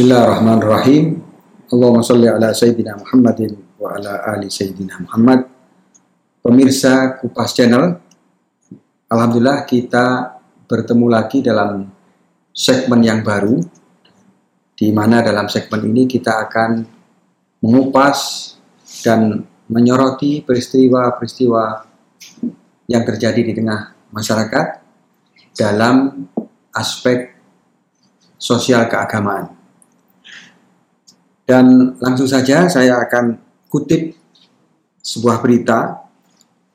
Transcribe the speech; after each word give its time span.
Bismillahirrahmanirrahim. 0.00 1.20
Allahumma 1.76 2.00
salli 2.00 2.24
ala 2.24 2.56
Sayyidina 2.56 2.96
Muhammadin 2.96 3.52
wa 3.76 4.00
ala 4.00 4.32
ali 4.32 4.48
Sayyidina 4.48 4.96
Muhammad. 4.96 5.44
Pemirsa 6.40 7.20
Kupas 7.20 7.52
Channel, 7.52 8.00
Alhamdulillah 9.12 9.68
kita 9.68 10.40
bertemu 10.64 11.04
lagi 11.04 11.44
dalam 11.44 11.84
segmen 12.48 13.04
yang 13.04 13.20
baru, 13.20 13.60
di 14.72 14.88
mana 14.88 15.20
dalam 15.20 15.52
segmen 15.52 15.92
ini 15.92 16.08
kita 16.08 16.48
akan 16.48 16.80
mengupas 17.60 18.56
dan 19.04 19.44
menyoroti 19.68 20.40
peristiwa-peristiwa 20.40 21.64
yang 22.88 23.04
terjadi 23.04 23.40
di 23.44 23.52
tengah 23.52 23.92
masyarakat 24.16 24.66
dalam 25.52 26.24
aspek 26.72 27.36
sosial 28.40 28.88
keagamaan. 28.88 29.59
Dan 31.50 31.98
langsung 31.98 32.30
saja 32.30 32.70
saya 32.70 33.02
akan 33.02 33.34
kutip 33.66 34.14
sebuah 35.02 35.42
berita 35.42 35.98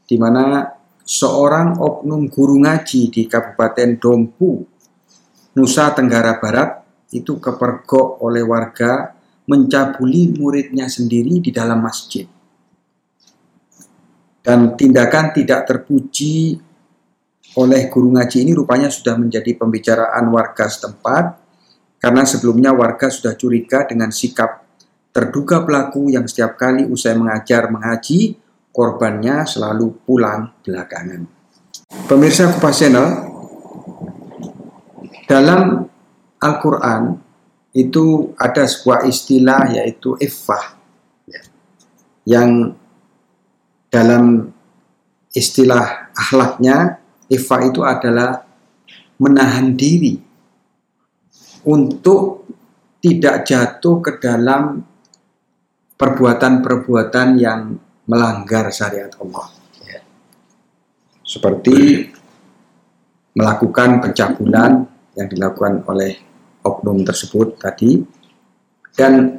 di 0.03 0.19
mana 0.19 0.67
seorang 0.99 1.79
oknum 1.79 2.27
guru 2.27 2.59
ngaji 2.59 3.07
di 3.07 3.23
Kabupaten 3.23 3.95
Dompu, 3.95 4.67
Nusa 5.55 5.95
Tenggara 5.95 6.43
Barat 6.43 6.83
itu 7.15 7.39
kepergok 7.39 8.19
oleh 8.19 8.43
warga 8.43 9.15
mencabuli 9.47 10.35
muridnya 10.35 10.91
sendiri 10.91 11.39
di 11.39 11.55
dalam 11.55 11.79
masjid. 11.79 12.27
Dan 14.43 14.75
tindakan 14.75 15.31
tidak 15.31 15.71
terpuji 15.71 16.59
oleh 17.55 17.87
guru 17.87 18.11
ngaji 18.11 18.43
ini 18.43 18.51
rupanya 18.51 18.91
sudah 18.91 19.15
menjadi 19.15 19.55
pembicaraan 19.55 20.27
warga 20.35 20.67
setempat 20.67 21.25
karena 22.03 22.27
sebelumnya 22.27 22.75
warga 22.75 23.07
sudah 23.07 23.39
curiga 23.39 23.87
dengan 23.87 24.11
sikap 24.11 24.64
terduga 25.15 25.63
pelaku 25.63 26.11
yang 26.11 26.27
setiap 26.27 26.59
kali 26.59 26.83
usai 26.83 27.15
mengajar 27.15 27.71
mengaji, 27.71 28.35
korbannya 28.75 29.47
selalu 29.47 29.95
pulang 30.03 30.51
belakangan. 30.59 31.23
Pemirsa 32.11 32.51
Kupas 32.51 32.83
Channel, 32.83 33.07
dalam 35.23 35.87
Al-Quran 36.43 37.15
itu 37.71 38.35
ada 38.35 38.67
sebuah 38.67 39.07
istilah 39.07 39.71
yaitu 39.71 40.19
iffah 40.19 40.75
ya, 41.23 41.39
yang 42.27 42.75
dalam 43.87 44.51
istilah 45.31 46.11
akhlaknya 46.11 46.99
iffah 47.31 47.61
itu 47.63 47.87
adalah 47.87 48.43
menahan 49.15 49.79
diri 49.79 50.19
untuk 51.63 52.43
tidak 52.99 53.47
jatuh 53.47 54.03
ke 54.03 54.19
dalam 54.19 54.83
perbuatan-perbuatan 55.95 57.27
yang 57.39 57.59
melanggar 58.05 58.69
syariat 58.69 59.11
Allah. 59.19 59.47
Ya. 59.83 59.99
Seperti 61.23 61.77
melakukan 63.35 63.99
pencabulan 64.03 64.71
yang 65.15 65.27
dilakukan 65.27 65.83
oleh 65.87 66.11
oknum 66.63 67.03
tersebut 67.03 67.59
tadi. 67.59 67.99
Dan 68.95 69.35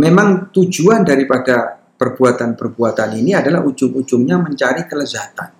memang 0.00 0.48
tujuan 0.48 1.04
daripada 1.04 1.76
perbuatan-perbuatan 1.76 3.10
ini 3.20 3.36
adalah 3.36 3.60
ujung-ujungnya 3.62 4.40
mencari 4.40 4.88
kelezatan. 4.88 5.50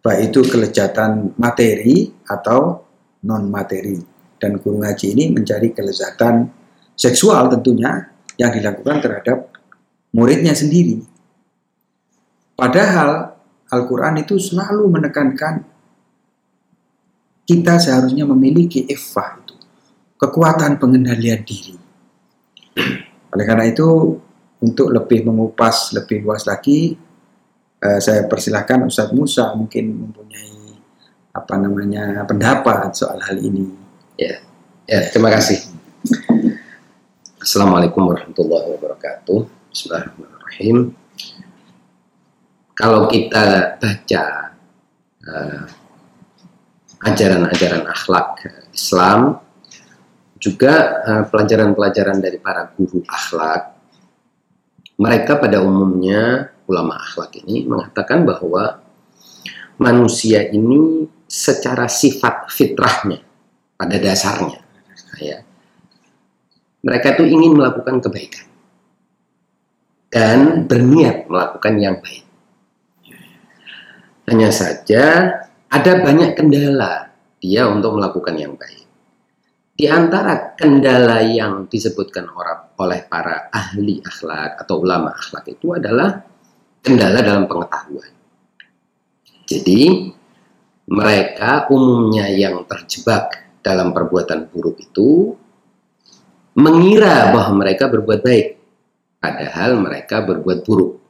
Baik 0.00 0.32
itu 0.32 0.40
kelezatan 0.48 1.36
materi 1.36 2.08
atau 2.24 2.80
non-materi. 3.28 4.00
Dan 4.40 4.56
guru 4.56 4.80
ngaji 4.80 5.06
ini 5.12 5.24
mencari 5.36 5.76
kelezatan 5.76 6.48
seksual 6.96 7.52
tentunya 7.52 8.00
yang 8.40 8.56
dilakukan 8.56 9.04
terhadap 9.04 9.52
muridnya 10.16 10.56
sendiri. 10.56 11.04
Padahal 12.56 13.36
Al-Quran 13.68 14.24
itu 14.24 14.40
selalu 14.40 14.88
menekankan 14.88 15.68
kita 17.44 17.76
seharusnya 17.76 18.24
memiliki 18.24 18.88
iffah 18.88 19.42
itu, 19.42 19.54
kekuatan 20.16 20.80
pengendalian 20.80 21.42
diri. 21.44 21.74
Oleh 23.30 23.44
karena 23.44 23.66
itu, 23.68 24.16
untuk 24.62 24.88
lebih 24.94 25.26
mengupas 25.26 25.92
lebih 25.92 26.22
luas 26.22 26.46
lagi, 26.46 26.94
eh, 27.80 27.98
saya 27.98 28.24
persilahkan 28.30 28.86
Ustadz 28.86 29.16
Musa 29.16 29.50
mungkin 29.58 29.98
mempunyai 29.98 30.78
apa 31.34 31.54
namanya 31.58 32.22
pendapat 32.26 32.94
soal 32.94 33.18
hal 33.18 33.38
ini. 33.38 33.66
Ya, 34.14 34.42
ya 34.86 35.10
terima 35.10 35.34
kasih. 35.34 35.58
Assalamualaikum 37.40 38.04
warahmatullahi 38.04 38.68
wabarakatuh. 38.76 39.48
Bismillahirrahmanirrahim. 39.72 40.92
Kalau 42.76 43.08
kita 43.08 43.80
baca 43.80 44.24
uh, 45.24 45.64
ajaran-ajaran 47.00 47.88
akhlak 47.88 48.44
Islam, 48.76 49.40
juga 50.36 51.00
uh, 51.00 51.24
pelajaran-pelajaran 51.32 52.20
dari 52.20 52.36
para 52.36 52.76
guru 52.76 53.00
akhlak, 53.08 53.72
mereka 55.00 55.40
pada 55.40 55.64
umumnya 55.64 56.52
ulama 56.68 57.00
akhlak 57.00 57.40
ini 57.40 57.64
mengatakan 57.64 58.28
bahwa 58.28 58.84
manusia 59.80 60.44
ini 60.44 61.08
secara 61.24 61.88
sifat 61.88 62.52
fitrahnya 62.52 63.24
pada 63.80 63.96
dasarnya 63.96 64.60
ya 65.16 65.40
mereka 66.80 67.16
itu 67.16 67.24
ingin 67.28 67.56
melakukan 67.56 68.00
kebaikan 68.00 68.46
dan 70.10 70.66
berniat 70.66 71.30
melakukan 71.30 71.74
yang 71.78 71.96
baik. 72.02 72.26
Hanya 74.30 74.50
saja 74.50 75.02
ada 75.70 75.92
banyak 76.02 76.34
kendala 76.34 77.14
dia 77.38 77.66
untuk 77.70 77.98
melakukan 77.98 78.34
yang 78.36 78.54
baik. 78.58 78.86
Di 79.80 79.88
antara 79.88 80.52
kendala 80.60 81.24
yang 81.24 81.64
disebutkan 81.64 82.28
oleh 82.76 83.00
para 83.08 83.48
ahli 83.48 84.04
akhlak 84.04 84.60
atau 84.60 84.84
ulama 84.84 85.16
akhlak 85.16 85.56
itu 85.56 85.72
adalah 85.72 86.20
kendala 86.84 87.24
dalam 87.24 87.48
pengetahuan. 87.48 88.12
Jadi 89.48 90.12
mereka 90.90 91.70
umumnya 91.72 92.28
yang 92.28 92.60
terjebak 92.68 93.56
dalam 93.64 93.96
perbuatan 93.96 94.52
buruk 94.52 94.76
itu 94.84 95.32
mengira 96.54 97.30
bahwa 97.30 97.62
mereka 97.62 97.86
berbuat 97.86 98.20
baik, 98.22 98.48
padahal 99.22 99.78
mereka 99.78 100.22
berbuat 100.24 100.58
buruk. 100.66 101.00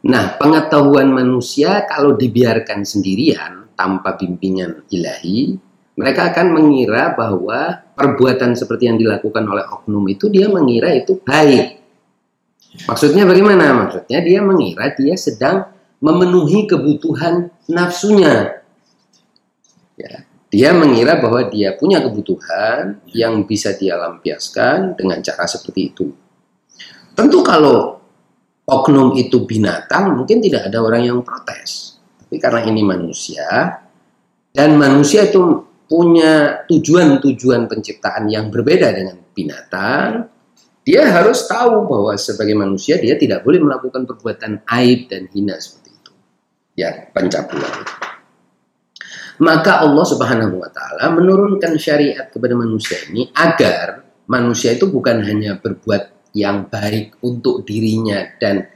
Nah, 0.00 0.40
pengetahuan 0.40 1.12
manusia 1.12 1.84
kalau 1.84 2.16
dibiarkan 2.16 2.88
sendirian 2.88 3.68
tanpa 3.76 4.16
bimbingan 4.16 4.88
ilahi, 4.88 5.60
mereka 6.00 6.32
akan 6.32 6.56
mengira 6.56 7.12
bahwa 7.12 7.84
perbuatan 7.92 8.56
seperti 8.56 8.88
yang 8.88 8.96
dilakukan 8.96 9.44
oleh 9.44 9.68
oknum 9.68 10.08
itu 10.08 10.32
dia 10.32 10.48
mengira 10.48 10.96
itu 10.96 11.20
baik. 11.20 11.76
Maksudnya 12.88 13.28
bagaimana? 13.28 13.76
Maksudnya 13.84 14.24
dia 14.24 14.40
mengira 14.40 14.88
dia 14.96 15.12
sedang 15.20 15.68
memenuhi 16.00 16.64
kebutuhan 16.64 17.52
nafsunya. 17.68 18.64
Ya. 20.00 20.24
Dia 20.50 20.74
mengira 20.74 21.22
bahwa 21.22 21.46
dia 21.46 21.78
punya 21.78 22.02
kebutuhan 22.02 22.98
yang 23.14 23.46
bisa 23.46 23.70
dia 23.78 23.94
lampiaskan 23.94 24.98
dengan 24.98 25.22
cara 25.22 25.46
seperti 25.46 25.80
itu. 25.94 26.10
Tentu 27.14 27.38
kalau 27.46 28.02
oknum 28.66 29.14
itu 29.14 29.46
binatang, 29.46 30.18
mungkin 30.18 30.42
tidak 30.42 30.66
ada 30.66 30.82
orang 30.82 31.06
yang 31.06 31.22
protes. 31.22 32.02
Tapi 32.18 32.42
karena 32.42 32.66
ini 32.66 32.82
manusia, 32.82 33.46
dan 34.50 34.74
manusia 34.74 35.30
itu 35.30 35.70
punya 35.86 36.66
tujuan-tujuan 36.66 37.70
penciptaan 37.70 38.26
yang 38.26 38.50
berbeda 38.50 38.90
dengan 38.90 39.22
binatang, 39.30 40.26
dia 40.82 41.06
harus 41.14 41.46
tahu 41.46 41.86
bahwa 41.86 42.18
sebagai 42.18 42.58
manusia 42.58 42.98
dia 42.98 43.14
tidak 43.14 43.46
boleh 43.46 43.62
melakukan 43.62 44.02
perbuatan 44.02 44.66
aib 44.66 45.06
dan 45.06 45.30
hina 45.30 45.54
seperti 45.62 45.94
itu. 45.94 46.12
Ya, 46.74 47.06
pencabulan 47.14 47.70
itu. 47.86 48.09
Maka 49.40 49.80
Allah 49.80 50.04
Subhanahu 50.04 50.60
wa 50.60 50.68
taala 50.68 51.16
menurunkan 51.16 51.80
syariat 51.80 52.28
kepada 52.28 52.52
manusia 52.52 53.00
ini 53.08 53.32
agar 53.32 54.04
manusia 54.28 54.76
itu 54.76 54.92
bukan 54.92 55.24
hanya 55.24 55.56
berbuat 55.56 56.32
yang 56.36 56.68
baik 56.68 57.18
untuk 57.24 57.64
dirinya 57.64 58.36
dan 58.36 58.68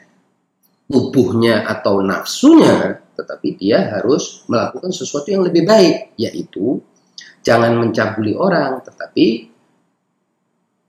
tubuhnya 0.89 1.69
atau 1.69 2.01
nafsunya, 2.01 2.97
tetapi 3.13 3.49
dia 3.61 3.93
harus 3.93 4.43
melakukan 4.49 4.91
sesuatu 4.91 5.29
yang 5.31 5.45
lebih 5.45 5.69
baik, 5.69 6.17
yaitu 6.17 6.81
jangan 7.45 7.77
mencabuli 7.79 8.33
orang, 8.33 8.81
tetapi 8.83 9.53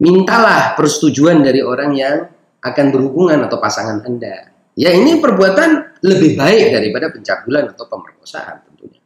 mintalah 0.01 0.73
persetujuan 0.79 1.43
dari 1.43 1.61
orang 1.61 1.91
yang 1.95 2.15
akan 2.63 2.85
berhubungan 2.89 3.45
atau 3.45 3.61
pasangan 3.61 4.01
Anda. 4.07 4.55
Ya 4.75 4.91
ini 4.91 5.19
perbuatan 5.23 6.01
lebih 6.03 6.35
baik 6.35 6.75
daripada 6.75 7.07
pencabulan 7.11 7.71
atau 7.71 7.87
pemerkosaan 7.87 8.67
tentunya 8.67 9.04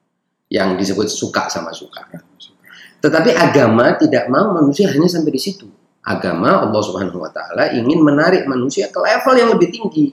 yang 0.50 0.74
disebut 0.76 1.06
suka 1.08 1.48
sama 1.48 1.70
suka. 1.72 2.10
Tetapi 3.00 3.32
agama 3.32 3.96
tidak 3.96 4.28
mau 4.28 4.52
manusia 4.52 4.92
hanya 4.92 5.08
sampai 5.08 5.32
di 5.32 5.42
situ. 5.42 5.70
Agama 6.04 6.66
Allah 6.66 6.82
Subhanahu 6.84 7.22
wa 7.22 7.32
taala 7.32 7.72
ingin 7.72 8.02
menarik 8.02 8.50
manusia 8.50 8.90
ke 8.90 9.00
level 9.00 9.36
yang 9.38 9.50
lebih 9.56 9.70
tinggi, 9.72 10.12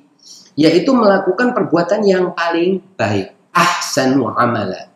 yaitu 0.54 0.92
melakukan 0.92 1.56
perbuatan 1.56 2.04
yang 2.04 2.36
paling 2.36 2.84
baik. 2.94 3.34
Ahsan 3.56 4.20
muamalah. 4.20 4.92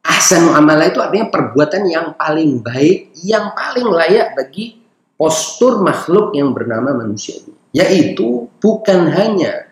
Ahsan 0.00 0.48
muamalah 0.48 0.88
itu 0.88 0.98
artinya 0.98 1.28
perbuatan 1.28 1.82
yang 1.86 2.16
paling 2.16 2.64
baik, 2.64 3.12
yang 3.20 3.52
paling 3.52 3.86
layak 3.90 4.32
bagi 4.32 4.80
postur 5.18 5.84
makhluk 5.84 6.32
yang 6.32 6.56
bernama 6.56 6.96
manusia 6.96 7.36
ini. 7.36 7.54
Yaitu 7.76 8.48
bukan 8.56 9.12
hanya 9.12 9.65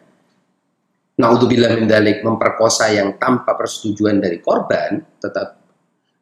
naudzubillah 1.15 1.79
min 1.79 1.87
dalik 1.87 2.27
memperkosa 2.27 2.91
yang 2.91 3.15
tanpa 3.19 3.55
persetujuan 3.55 4.19
dari 4.19 4.43
korban, 4.43 4.99
tetap 5.23 5.63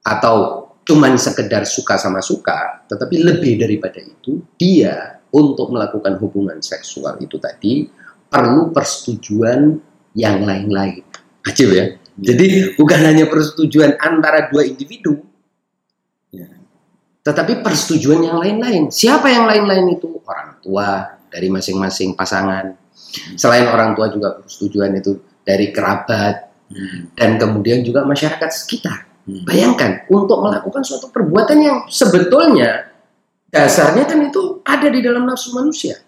atau 0.03 0.69
cuman 0.83 1.15
sekedar 1.15 1.63
suka 1.65 1.97
sama 1.97 2.19
suka, 2.19 2.85
tetapi 2.91 3.23
lebih 3.23 3.63
daripada 3.63 4.03
itu, 4.03 4.43
dia 4.59 5.23
untuk 5.33 5.73
melakukan 5.73 6.19
hubungan 6.21 6.59
seksual 6.61 7.17
itu 7.23 7.39
tadi 7.41 7.89
perlu 8.29 8.75
persetujuan 8.75 9.79
yang 10.13 10.45
lain-lain. 10.45 11.07
Acil 11.47 11.71
ya. 11.73 11.87
Jadi 12.13 12.77
bukan 12.77 13.01
hanya 13.01 13.25
persetujuan 13.25 13.97
antara 13.97 14.53
dua 14.53 14.69
individu, 14.69 15.25
ya. 16.29 16.45
tetapi 17.25 17.65
persetujuan 17.65 18.21
yang 18.21 18.37
lain-lain. 18.37 18.93
Siapa 18.93 19.33
yang 19.33 19.49
lain-lain 19.49 19.97
itu? 19.97 20.21
Orang 20.23 20.61
tua 20.61 21.17
dari 21.33 21.49
masing-masing 21.49 22.13
pasangan. 22.13 22.82
Selain 23.37 23.69
orang 23.69 23.93
tua 23.93 24.09
juga 24.09 24.41
persetujuan 24.41 24.97
itu 24.97 25.21
dari 25.45 25.75
kerabat 25.75 26.69
hmm. 26.73 27.19
dan 27.19 27.37
kemudian 27.37 27.85
juga 27.85 28.07
masyarakat 28.07 28.51
sekitar. 28.51 29.13
Hmm. 29.23 29.47
Bayangkan 29.47 30.09
untuk 30.11 30.43
melakukan 30.43 30.83
suatu 30.83 31.13
perbuatan 31.13 31.59
yang 31.63 31.79
sebetulnya 31.87 32.91
dasarnya 33.53 34.09
kan 34.09 34.19
itu 34.25 34.65
ada 34.65 34.89
di 34.89 35.01
dalam 35.05 35.29
nafsu 35.29 35.55
manusia. 35.55 36.01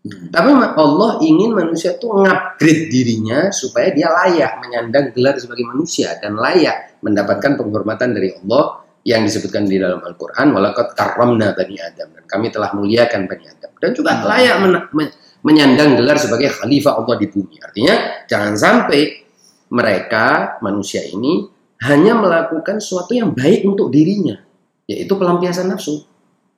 Hmm. 0.00 0.32
Tapi 0.32 0.48
Allah 0.80 1.20
ingin 1.20 1.52
manusia 1.52 1.96
tuh 2.00 2.24
ngupgrade 2.24 2.88
dirinya 2.88 3.52
supaya 3.52 3.92
dia 3.92 4.08
layak 4.08 4.56
menyandang 4.64 5.12
gelar 5.12 5.36
sebagai 5.36 5.68
manusia 5.68 6.16
dan 6.24 6.40
layak 6.40 6.96
mendapatkan 7.04 7.60
penghormatan 7.60 8.16
dari 8.16 8.32
Allah 8.32 8.80
yang 9.04 9.24
disebutkan 9.24 9.64
di 9.64 9.80
dalam 9.80 10.00
Al-Qur'an 10.04 10.52
walakat 10.52 10.92
karramna 10.92 11.56
bani 11.56 11.76
Adam 11.80 12.12
dan 12.12 12.24
kami 12.28 12.52
telah 12.52 12.72
muliakan 12.76 13.24
bani 13.28 13.44
Adam 13.48 13.72
dan 13.80 13.90
juga 13.96 14.12
hmm. 14.20 14.24
layak 14.28 14.56
men 14.60 14.74
men 14.92 15.08
menyandang 15.40 15.96
gelar 15.96 16.20
sebagai 16.20 16.52
khalifah 16.52 17.00
Allah 17.00 17.16
di 17.16 17.26
bumi. 17.28 17.56
Artinya 17.60 18.26
jangan 18.28 18.54
sampai 18.56 19.24
mereka 19.70 20.58
manusia 20.60 21.00
ini 21.06 21.46
hanya 21.86 22.12
melakukan 22.18 22.82
sesuatu 22.82 23.16
yang 23.16 23.32
baik 23.32 23.64
untuk 23.64 23.88
dirinya, 23.88 24.36
yaitu 24.84 25.16
pelampiasan 25.16 25.72
nafsu. 25.72 26.04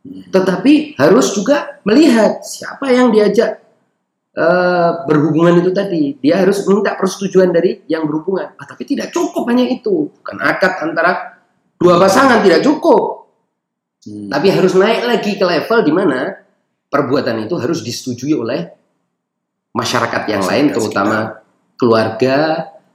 Tetapi 0.02 0.98
harus 0.98 1.30
juga 1.30 1.78
melihat 1.86 2.42
siapa 2.42 2.90
yang 2.90 3.14
diajak 3.14 3.62
uh, 4.34 5.06
berhubungan 5.06 5.62
itu 5.62 5.70
tadi. 5.70 6.18
Dia 6.18 6.42
harus 6.42 6.66
minta 6.66 6.98
persetujuan 6.98 7.54
dari 7.54 7.86
yang 7.86 8.02
berhubungan. 8.10 8.58
Ah, 8.58 8.66
tapi 8.66 8.82
tidak 8.82 9.14
cukup 9.14 9.46
hanya 9.46 9.70
itu. 9.70 10.10
Bukan 10.10 10.36
akad 10.42 10.82
antara 10.82 11.38
dua 11.78 12.02
pasangan 12.02 12.42
tidak 12.42 12.66
cukup. 12.66 13.30
Hmm. 14.02 14.26
Tapi 14.26 14.46
harus 14.50 14.74
naik 14.74 15.06
lagi 15.06 15.38
ke 15.38 15.44
level 15.46 15.78
di 15.86 15.92
mana 15.94 16.41
perbuatan 16.92 17.48
itu 17.48 17.56
harus 17.56 17.80
disetujui 17.80 18.36
oleh 18.36 18.68
masyarakat 19.72 20.28
yang 20.28 20.44
masyarakat 20.44 20.52
lain, 20.52 20.66
terutama 20.76 21.16
sekitar. 21.24 21.80
keluarga, 21.80 22.38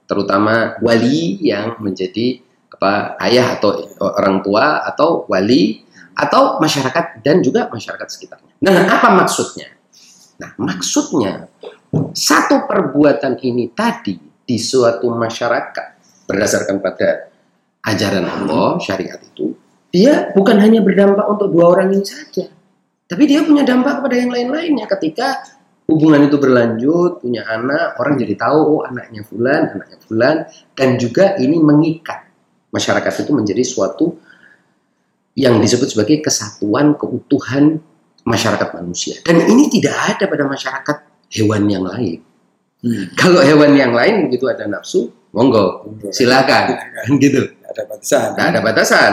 terutama 0.05 0.77
wali 0.85 1.41
yang 1.41 1.81
menjadi 1.81 2.45
apa 2.77 3.17
ayah 3.25 3.57
atau 3.57 3.73
orang 3.97 4.45
tua 4.45 4.85
atau 4.85 5.25
wali 5.25 5.81
atau 6.13 6.61
masyarakat 6.61 7.25
dan 7.25 7.41
juga 7.41 7.65
masyarakat 7.73 8.05
sekitarnya. 8.05 8.53
Nah, 8.61 8.85
apa 8.85 9.17
maksudnya? 9.17 9.73
Nah, 10.37 10.53
maksudnya 10.61 11.49
satu 12.13 12.69
perbuatan 12.69 13.41
ini 13.41 13.73
tadi 13.73 14.13
di 14.21 14.57
suatu 14.61 15.09
masyarakat 15.09 15.87
berdasarkan 16.29 16.77
pada 16.77 17.33
ajaran 17.89 18.25
Allah 18.29 18.77
syariat 18.77 19.17
itu 19.17 19.57
dia 19.87 20.29
bukan 20.35 20.59
hanya 20.59 20.83
berdampak 20.83 21.25
untuk 21.31 21.49
dua 21.49 21.73
orang 21.73 21.95
ini 21.95 22.03
saja, 22.03 22.51
tapi 23.07 23.23
dia 23.23 23.43
punya 23.43 23.63
dampak 23.63 24.03
kepada 24.03 24.15
yang 24.19 24.31
lain-lainnya 24.31 24.85
ketika 24.85 25.39
hubungan 25.87 26.27
itu 26.27 26.35
berlanjut, 26.35 27.23
punya 27.23 27.47
anak, 27.47 27.95
orang 27.97 28.19
jadi 28.19 28.35
tahu 28.35 28.59
oh 28.59 28.81
anaknya 28.83 29.23
fulan, 29.23 29.71
anaknya 29.71 29.97
fulan 30.03 30.35
dan 30.75 30.89
juga 30.99 31.39
ini 31.39 31.55
mengikat 31.57 32.27
masyarakat 32.75 33.23
itu 33.23 33.31
menjadi 33.31 33.63
suatu 33.63 34.19
yang 35.39 35.63
disebut 35.63 35.87
sebagai 35.95 36.19
kesatuan 36.19 36.99
keutuhan 36.99 37.79
masyarakat 38.27 38.69
manusia. 38.75 39.23
Dan 39.23 39.47
ini 39.47 39.71
tidak 39.71 39.95
ada 39.95 40.25
pada 40.27 40.43
masyarakat 40.43 40.97
hewan 41.31 41.63
yang 41.71 41.87
lain. 41.87 42.19
Hmm. 42.83 43.07
Kalau 43.15 43.39
hewan 43.39 43.73
yang 43.73 43.95
lain 43.95 44.27
begitu 44.27 44.51
ada 44.51 44.67
nafsu, 44.67 45.07
monggo, 45.31 45.95
silakan, 46.11 46.75
kan 46.75 47.09
gitu. 47.21 47.53
Ada 47.63 47.81
batasan. 47.87 48.27
Tidak 48.35 48.47
ada 48.51 48.59
batasan. 48.59 49.11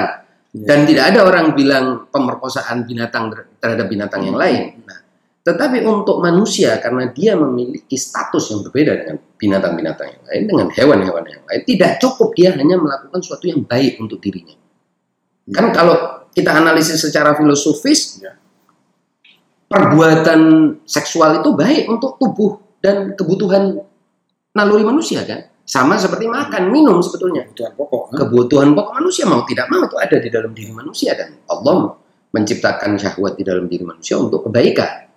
Ya. 0.54 0.70
Dan 0.70 0.86
tidak 0.86 1.10
ada 1.10 1.20
orang 1.26 1.58
bilang 1.58 2.06
pemerkosaan 2.14 2.86
binatang 2.86 3.34
terhadap 3.58 3.90
binatang 3.90 4.22
yang 4.22 4.38
lain. 4.38 4.86
Nah, 4.86 5.02
tetapi 5.44 5.82
untuk 5.84 6.22
manusia 6.22 6.78
karena 6.78 7.10
dia 7.10 7.34
memiliki 7.34 7.98
status 7.98 8.54
yang 8.54 8.64
berbeda 8.64 8.92
dengan 8.96 9.16
binatang-binatang 9.36 10.08
yang 10.14 10.24
lain, 10.24 10.42
dengan 10.48 10.68
hewan-hewan 10.70 11.24
yang 11.26 11.42
lain, 11.44 11.60
tidak 11.66 11.98
cukup 11.98 12.32
dia 12.38 12.54
hanya 12.54 12.78
melakukan 12.78 13.18
sesuatu 13.18 13.50
yang 13.50 13.60
baik 13.66 13.98
untuk 13.98 14.22
dirinya. 14.22 14.56
Hmm. 14.56 15.52
Kan 15.52 15.66
kalau 15.74 15.96
kita 16.30 16.48
analisis 16.54 17.02
secara 17.02 17.36
filosofis, 17.36 18.22
ya. 18.22 18.32
perbuatan 19.68 20.40
seksual 20.88 21.42
itu 21.42 21.50
baik 21.52 21.92
untuk 21.92 22.16
tubuh 22.16 22.78
dan 22.78 23.12
kebutuhan 23.12 23.84
naluri 24.54 24.86
manusia 24.86 25.26
kan? 25.26 25.50
Sama 25.64 25.96
seperti 25.96 26.28
makan, 26.28 26.68
minum 26.68 27.00
sebetulnya. 27.00 27.48
Kebutuhan 27.48 27.72
pokok. 27.72 28.04
Kebutuhan 28.12 28.68
pokok 28.76 28.92
manusia 29.00 29.24
mau 29.24 29.40
tidak 29.48 29.66
mau 29.72 29.80
itu 29.88 29.96
ada 29.96 30.16
di 30.20 30.28
dalam 30.28 30.52
diri 30.52 30.72
manusia 30.76 31.16
dan 31.16 31.40
Allah 31.48 31.96
menciptakan 32.36 33.00
syahwat 33.00 33.40
di 33.40 33.42
dalam 33.48 33.64
diri 33.64 33.80
manusia 33.86 34.20
untuk 34.20 34.44
kebaikan. 34.50 35.08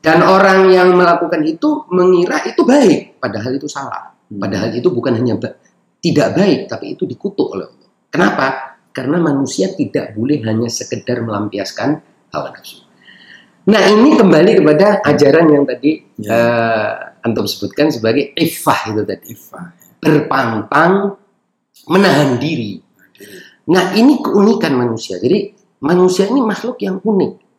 Dan 0.00 0.24
orang 0.24 0.72
yang 0.72 0.96
melakukan 0.96 1.44
itu 1.44 1.84
mengira 1.92 2.40
itu 2.48 2.64
baik, 2.64 3.20
padahal 3.20 3.52
itu 3.54 3.68
salah. 3.68 4.16
Hmm. 4.26 4.40
Padahal 4.40 4.72
itu 4.72 4.88
bukan 4.88 5.12
hanya 5.12 5.36
ba 5.36 5.54
tidak 6.00 6.32
baik, 6.32 6.60
tapi 6.66 6.96
itu 6.96 7.04
dikutuk 7.04 7.52
oleh 7.52 7.68
Allah. 7.68 7.88
Kenapa? 8.08 8.46
Karena 8.90 9.20
manusia 9.20 9.70
tidak 9.76 10.16
boleh 10.16 10.40
hanya 10.42 10.66
sekedar 10.72 11.20
melampiaskan 11.22 12.00
hawa 12.32 12.48
nafsu. 12.56 12.89
Nah 13.68 13.82
ini 13.92 14.16
kembali 14.16 14.64
kepada 14.64 15.04
ajaran 15.04 15.46
yang 15.52 15.64
tadi 15.68 16.00
ya. 16.16 16.32
uh, 16.32 16.92
antum 17.20 17.44
sebutkan 17.44 17.92
sebagai 17.92 18.32
ifah 18.38 18.80
itu 18.94 19.02
tadi. 19.04 19.24
Ifah. 19.36 19.66
Berpantang, 20.00 21.20
menahan 21.92 22.40
diri. 22.40 22.80
Nah 23.68 23.92
ini 23.92 24.24
keunikan 24.24 24.72
manusia. 24.72 25.20
Jadi 25.20 25.52
manusia 25.84 26.24
ini 26.30 26.40
makhluk 26.40 26.80
yang 26.80 27.04
unik 27.04 27.50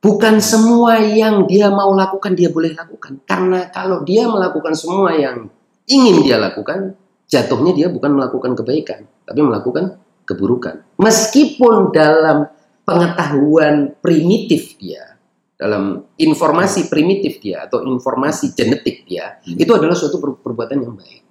Bukan 0.00 0.40
semua 0.40 0.96
yang 0.96 1.44
dia 1.44 1.68
mau 1.68 1.92
lakukan 1.92 2.32
dia 2.32 2.48
boleh 2.48 2.72
lakukan. 2.72 3.20
Karena 3.28 3.68
kalau 3.68 4.00
dia 4.00 4.24
melakukan 4.24 4.72
semua 4.72 5.12
yang 5.12 5.52
ingin 5.84 6.24
dia 6.24 6.40
lakukan, 6.40 6.96
jatuhnya 7.28 7.76
dia 7.76 7.92
bukan 7.92 8.16
melakukan 8.16 8.56
kebaikan, 8.56 9.04
tapi 9.28 9.44
melakukan 9.44 10.00
keburukan. 10.24 10.96
Meskipun 10.96 11.92
dalam 11.92 12.48
pengetahuan 12.88 13.92
primitif 14.00 14.80
dia, 14.80 15.04
dalam 15.60 16.16
informasi 16.16 16.88
primitif 16.88 17.36
dia 17.36 17.68
atau 17.68 17.84
informasi 17.84 18.56
genetik 18.56 19.04
dia, 19.04 19.36
hmm. 19.44 19.60
itu 19.60 19.72
adalah 19.76 19.92
suatu 19.92 20.16
perbuatan 20.16 20.78
yang 20.80 20.96
baik. 20.96 21.22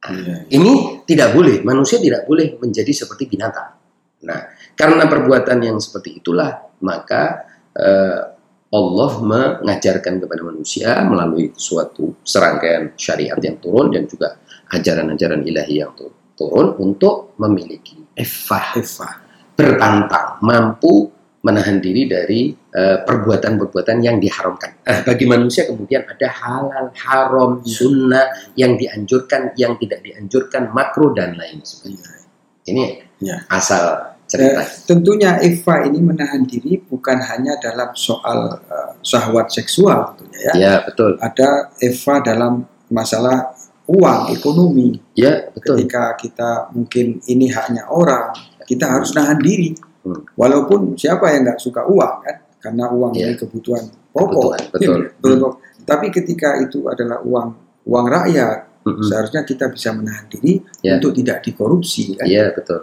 Nah, 0.00 0.48
ini 0.48 1.04
tidak 1.04 1.36
boleh, 1.36 1.60
manusia 1.60 2.00
tidak 2.00 2.24
boleh 2.24 2.56
menjadi 2.56 2.88
seperti 3.04 3.28
binatang. 3.28 3.76
Nah, 4.24 4.40
karena 4.72 5.04
perbuatan 5.04 5.60
yang 5.60 5.76
seperti 5.76 6.24
itulah 6.24 6.72
maka 6.80 7.44
uh, 7.76 8.22
Allah 8.70 9.12
mengajarkan 9.20 10.22
kepada 10.22 10.42
manusia 10.46 11.02
melalui 11.04 11.52
suatu 11.52 12.16
serangkaian 12.24 12.96
syariat 12.96 13.36
yang 13.42 13.60
turun 13.60 13.92
dan 13.92 14.08
juga 14.08 14.40
ajaran-ajaran 14.70 15.42
ilahi 15.42 15.82
yang 15.84 15.92
turun 16.38 16.78
untuk 16.78 17.34
memiliki 17.42 17.98
effah, 18.14 18.78
effah 18.78 19.14
berpantang, 19.58 20.40
mampu 20.40 21.10
menahan 21.42 21.82
diri 21.82 22.06
dari 22.06 22.54
eh, 22.54 22.59
perbuatan-perbuatan 22.78 23.96
uh, 23.98 24.04
yang 24.04 24.16
diharamkan. 24.22 24.78
Uh, 24.86 25.02
bagi 25.02 25.26
manusia 25.26 25.66
kemudian 25.66 26.06
ada 26.06 26.28
halal, 26.30 26.86
haram, 26.94 27.50
ya. 27.62 27.70
sunnah 27.70 28.26
yang 28.54 28.78
dianjurkan, 28.78 29.54
yang 29.58 29.74
tidak 29.82 30.06
dianjurkan, 30.06 30.70
makro 30.70 31.10
dan 31.10 31.34
lain 31.34 31.58
sebagainya. 31.66 32.30
Ini 32.70 32.84
ya. 33.18 33.42
asal 33.50 34.14
cerita. 34.30 34.62
Eh, 34.62 34.66
tentunya 34.86 35.42
Eva 35.42 35.82
ini 35.82 35.98
menahan 35.98 36.46
diri 36.46 36.78
bukan 36.78 37.18
hanya 37.18 37.58
dalam 37.58 37.90
soal 37.98 38.62
uh, 38.62 38.94
syahwat 39.02 39.50
seksual 39.50 40.14
tentunya 40.14 40.38
ya. 40.38 40.52
Ya, 40.54 40.74
betul. 40.86 41.18
Ada 41.18 41.74
Eva 41.82 42.14
dalam 42.22 42.62
masalah 42.86 43.50
uang, 43.90 44.30
ekonomi. 44.30 44.94
Ya, 45.18 45.50
betul. 45.50 45.82
Ketika 45.82 46.14
kita 46.14 46.50
mungkin 46.70 47.18
ini 47.26 47.50
haknya 47.50 47.90
orang, 47.90 48.30
kita 48.62 48.86
harus 48.86 49.10
nahan 49.18 49.42
diri. 49.42 49.74
Hmm. 50.06 50.22
Walaupun 50.38 50.94
siapa 50.94 51.34
yang 51.34 51.50
nggak 51.50 51.60
suka 51.60 51.82
uang 51.90 52.14
kan, 52.22 52.36
karena 52.60 52.92
uang 52.92 53.12
Iya. 53.16 53.32
ini 53.32 53.34
kebutuhan 53.40 53.84
pokok. 54.12 54.28
Kebutuhan, 54.28 54.62
betul. 54.70 54.96
Iya, 55.00 55.08
betul. 55.22 55.50
Tapi 55.82 56.06
ketika 56.12 56.48
itu 56.60 56.86
adalah 56.86 57.18
uang 57.24 57.48
uang 57.88 58.06
rakyat, 58.06 58.84
Mm-mm. 58.84 59.02
seharusnya 59.02 59.42
kita 59.42 59.72
bisa 59.72 59.90
menahan 59.96 60.28
diri 60.28 60.60
Ya. 60.84 61.00
untuk 61.00 61.16
tidak 61.16 61.40
dikorupsi 61.42 62.14
kan. 62.14 62.28
Iya 62.28 62.52
betul. 62.52 62.80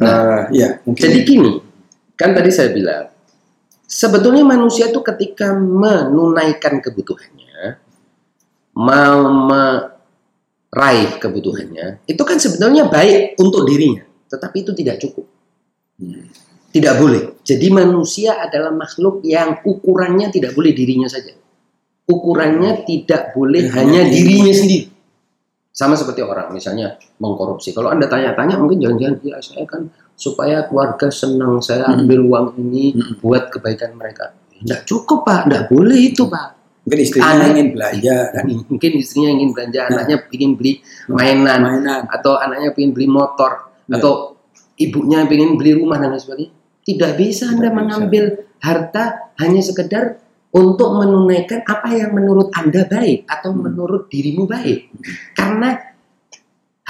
Eh, 0.00 0.42
ya, 0.56 0.68
mungkin. 0.88 1.02
Jadi 1.04 1.18
gini, 1.22 1.52
kan 2.16 2.32
tadi 2.32 2.48
saya 2.48 2.72
bilang, 2.72 3.12
sebetulnya 3.84 4.40
manusia 4.42 4.88
itu 4.88 5.04
ketika 5.04 5.52
menunaikan 5.52 6.80
kebutuhannya, 6.80 7.76
mau 8.80 9.20
meraih 9.44 11.20
kebutuhannya, 11.20 12.08
itu 12.08 12.22
kan 12.24 12.40
sebetulnya 12.40 12.88
baik 12.88 13.36
untuk 13.36 13.68
dirinya, 13.68 14.00
tetapi 14.32 14.64
itu 14.64 14.72
tidak 14.72 14.96
cukup. 15.04 15.28
Hmm. 16.00 16.32
Tidak 16.70 16.94
boleh. 16.96 17.39
Jadi 17.50 17.66
manusia 17.68 18.38
adalah 18.38 18.70
makhluk 18.70 19.26
yang 19.26 19.58
ukurannya 19.60 20.30
tidak 20.30 20.54
boleh 20.54 20.70
dirinya 20.70 21.10
saja. 21.10 21.34
Ukurannya 22.06 22.82
tidak 22.82 23.34
boleh 23.34 23.66
Ya, 23.66 23.82
hanya 23.82 24.02
hanya 24.02 24.10
dirinya 24.10 24.54
sendiri. 24.54 24.86
Sama 25.70 25.94
seperti 25.94 26.22
orang 26.22 26.50
misalnya 26.50 26.94
mengkorupsi. 27.18 27.70
Kalau 27.70 27.90
Anda 27.90 28.06
tanya-tanya 28.06 28.58
mungkin 28.58 28.82
jangan-jangan 28.82 29.16
ya 29.22 29.38
saya 29.38 29.64
kan 29.64 29.86
supaya 30.14 30.66
keluarga 30.66 31.08
senang 31.08 31.58
saya 31.58 31.86
Hmm. 31.86 32.04
ambil 32.04 32.20
uang 32.22 32.46
ini 32.58 32.92
Hmm. 32.92 33.18
buat 33.18 33.48
kebaikan 33.48 33.94
mereka. 33.94 34.34
Tidak 34.60 34.84
cukup 34.84 35.24
Pak, 35.24 35.48
tidak 35.48 35.62
boleh 35.70 35.96
itu 35.96 36.26
Pak. 36.26 36.48
Mungkin 36.84 37.00
istrinya 37.00 37.32
Anak- 37.32 37.50
ingin 37.54 37.68
belanja 37.72 38.16
kan. 38.34 38.44
Mungkin 38.68 38.90
istrinya 38.98 39.30
ingin 39.32 39.48
belanja, 39.50 39.80
Nah. 39.80 39.88
anaknya 39.94 40.16
ingin 40.30 40.52
beli 40.54 40.72
mainan, 41.08 41.58
Mainan. 41.62 42.02
atau 42.10 42.36
anaknya 42.36 42.74
ingin 42.74 42.92
beli 42.92 43.06
motor, 43.08 43.72
Ya. 43.88 43.96
atau 43.96 44.36
ibunya 44.76 45.24
ingin 45.24 45.56
beli 45.56 45.72
rumah 45.78 45.96
dan 45.96 46.12
lain 46.12 46.20
sebagainya. 46.20 46.52
Tidak 46.94 47.12
bisa 47.14 47.50
Anda 47.50 47.68
Tidak 47.68 47.72
bisa. 47.72 47.78
mengambil 47.78 48.24
harta 48.60 49.04
hanya 49.38 49.62
sekedar 49.62 50.18
untuk 50.50 50.98
menunaikan 50.98 51.62
apa 51.62 51.94
yang 51.94 52.10
menurut 52.10 52.50
Anda 52.50 52.82
baik 52.86 53.24
atau 53.30 53.54
Hmm. 53.54 53.70
menurut 53.70 54.10
dirimu 54.10 54.50
baik. 54.50 54.90
Karena 55.38 55.78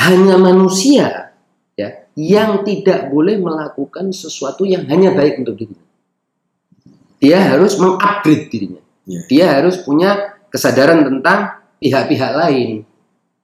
hanya 0.00 0.40
manusia 0.40 1.36
ya 1.76 2.08
yang 2.16 2.64
tidak 2.64 3.12
boleh 3.12 3.36
melakukan 3.36 4.08
sesuatu 4.16 4.64
yang 4.64 4.88
hanya 4.88 5.12
baik 5.12 5.44
untuk 5.44 5.60
dirinya. 5.60 5.84
Dia 7.20 7.52
harus 7.52 7.76
mengupgrade 7.76 8.48
dirinya. 8.48 8.80
Ya. 9.04 9.20
Dia 9.28 9.46
harus 9.60 9.76
punya 9.84 10.40
kesadaran 10.48 11.04
tentang 11.04 11.60
pihak-pihak 11.76 12.32
lain. 12.32 12.88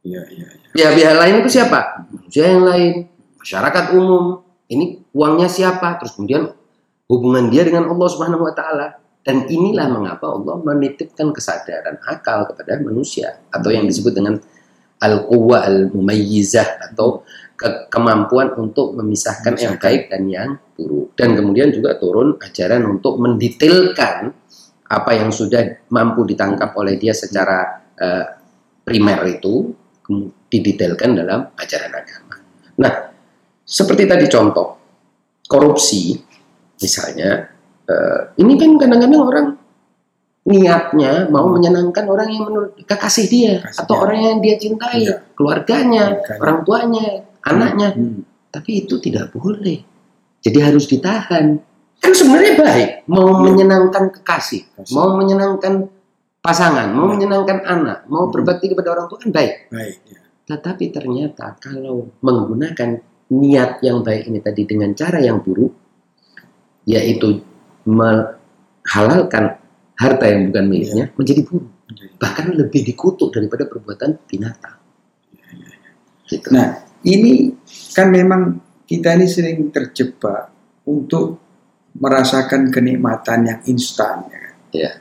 Iya, 0.01 0.23
iya, 0.33 0.47
iya. 0.49 0.69
Pihak-pihak 0.73 1.15
lain 1.21 1.35
itu 1.45 1.51
siapa? 1.61 2.09
Manusia 2.09 2.45
yang 2.57 2.65
lain, 2.65 2.93
masyarakat 3.37 3.85
umum. 3.93 4.46
Ini 4.67 5.15
uangnya 5.15 5.47
siapa? 5.47 5.99
Terus 6.03 6.19
kemudian 6.19 6.51
hubungan 7.07 7.51
dia 7.51 7.63
dengan 7.63 7.87
Allah 7.91 8.09
Subhanahu 8.11 8.43
wa 8.43 8.55
taala. 8.55 8.89
Dan 9.27 9.43
inilah 9.51 9.91
mengapa 9.91 10.31
Allah 10.31 10.63
menitipkan 10.63 11.35
kesadaran 11.35 11.99
akal 12.07 12.47
kepada 12.47 12.79
manusia 12.79 13.43
atau 13.51 13.75
yang 13.75 13.83
disebut 13.83 14.15
dengan 14.15 14.39
al-quwa 15.03 15.67
al-mumayyizah 15.67 16.79
atau 16.91 17.27
ke- 17.59 17.91
kemampuan 17.91 18.55
untuk 18.55 18.95
memisahkan 18.95 19.59
yang 19.59 19.75
baik 19.83 20.15
dan 20.15 20.31
yang 20.31 20.51
buruk. 20.79 21.11
Dan 21.19 21.35
kemudian 21.35 21.75
juga 21.75 21.99
turun 21.99 22.39
ajaran 22.39 22.87
untuk 22.87 23.19
mendetailkan 23.19 24.31
apa 24.87 25.11
yang 25.19 25.35
sudah 25.35 25.91
mampu 25.91 26.23
ditangkap 26.23 26.71
oleh 26.79 26.95
dia 26.95 27.11
secara 27.11 27.83
eh, 27.99 28.27
primer 28.87 29.27
itu 29.27 29.75
didetailkan 30.47 31.19
dalam 31.19 31.51
ajaran 31.59 31.91
agama. 31.91 32.35
Nah, 32.79 32.93
seperti 33.67 34.07
tadi 34.07 34.31
contoh 34.31 34.79
korupsi, 35.45 36.15
misalnya, 36.79 37.51
eh, 37.85 38.21
ini 38.39 38.55
kan 38.55 38.79
kadang-kadang 38.79 39.21
orang 39.21 39.47
niatnya 40.47 41.27
mau 41.27 41.51
menyenangkan 41.51 42.07
orang 42.07 42.29
yang 42.31 42.47
menurut 42.47 42.79
kekasih 42.81 43.27
dia 43.27 43.53
Kekasih 43.61 43.83
atau 43.83 43.95
dia. 43.99 44.03
orang 44.07 44.21
yang 44.23 44.39
dia 44.39 44.55
cintai, 44.57 44.99
Iya. 45.03 45.15
keluarganya, 45.35 46.05
Keluarganya. 46.15 46.39
orang 46.39 46.59
tuanya, 46.63 47.07
anaknya. 47.43 47.89
Hmm. 47.93 48.23
Tapi 48.49 48.71
itu 48.87 48.95
tidak 48.99 49.35
boleh. 49.35 49.83
Jadi 50.41 50.59
harus 50.63 50.87
ditahan. 50.87 51.59
Kan 51.99 52.13
sebenarnya 52.15 52.55
baik 52.57 52.91
mau 53.11 53.27
Iya. 53.27 53.43
menyenangkan 53.43 54.05
kekasih, 54.15 54.63
Kasih. 54.71 54.95
mau 54.95 55.19
menyenangkan 55.19 55.91
pasangan, 56.39 56.95
mau 56.95 57.11
Iya. 57.11 57.13
menyenangkan 57.19 57.59
anak, 57.67 57.99
mau 58.07 58.31
Hmm. 58.31 58.33
berbakti 58.33 58.71
kepada 58.71 58.95
orang 58.95 59.11
tua 59.11 59.19
kan 59.19 59.31
baik. 59.35 59.67
Baik. 59.69 59.97
ya. 60.07 60.19
Tetapi 60.47 60.95
ternyata 60.95 61.59
kalau 61.59 62.07
menggunakan 62.23 63.03
niat 63.27 63.83
yang 63.83 64.07
baik 64.07 64.31
ini 64.31 64.39
tadi 64.39 64.63
dengan 64.67 64.95
cara 64.95 65.19
yang 65.19 65.43
buruk, 65.43 65.75
yaitu 66.87 67.43
menghalalkan 67.87 69.59
harta 69.97 70.25
yang 70.29 70.51
bukan 70.53 70.65
miliknya, 70.69 71.05
menjadi 71.17 71.43
buruk. 71.43 71.71
Menjadi- 71.87 72.15
Bahkan 72.19 72.47
lebih 72.59 72.81
dikutuk 72.83 73.29
daripada 73.31 73.65
perbuatan 73.71 74.19
binatang. 74.27 74.77
Gitu. 76.27 76.51
Nah, 76.51 76.83
ini 77.07 77.55
kan 77.95 78.11
memang 78.11 78.59
kita 78.83 79.15
ini 79.15 79.31
sering 79.31 79.71
terjebak 79.71 80.51
untuk 80.87 81.39
merasakan 81.97 82.69
kenikmatan 82.75 83.47
yang 83.47 83.61
instan. 83.71 84.27
ya 84.27 84.39
kan? 84.43 84.55
Iya. 84.75 84.93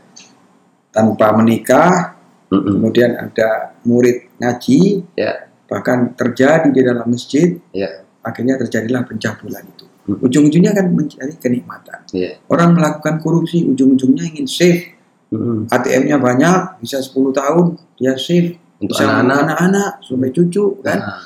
Tanpa 0.94 1.34
menikah, 1.36 2.16
Mm-mm. 2.54 2.78
kemudian 2.78 3.18
ada 3.18 3.74
murid 3.84 4.30
ngaji, 4.38 5.04
Ya. 5.18 5.50
bahkan 5.66 6.14
terjadi 6.14 6.70
di 6.70 6.82
dalam 6.86 7.10
masjid, 7.10 7.58
Ya. 7.74 8.05
Akhirnya 8.26 8.58
terjadilah 8.58 9.06
pencabulan 9.06 9.62
itu. 9.62 9.86
Mm. 10.10 10.18
Ujung-ujungnya 10.26 10.72
kan 10.74 10.86
mencari 10.90 11.34
kenikmatan. 11.38 12.00
Iya. 12.10 12.42
Orang 12.50 12.74
melakukan 12.74 13.22
korupsi, 13.22 13.62
ujung-ujungnya 13.66 14.26
ingin 14.34 14.50
save, 14.50 14.98
Mm-mm. 15.30 15.70
ATM-nya 15.70 16.18
banyak, 16.18 16.82
bisa 16.82 17.02
10 17.02 17.30
tahun, 17.34 17.78
dia 17.98 18.14
save, 18.18 18.58
Untuk 18.82 18.98
anak-anak, 18.98 19.38
anak-anak, 19.46 19.92
sampai 20.04 20.30
cucu, 20.34 20.66
kan? 20.82 21.00
nah, 21.00 21.22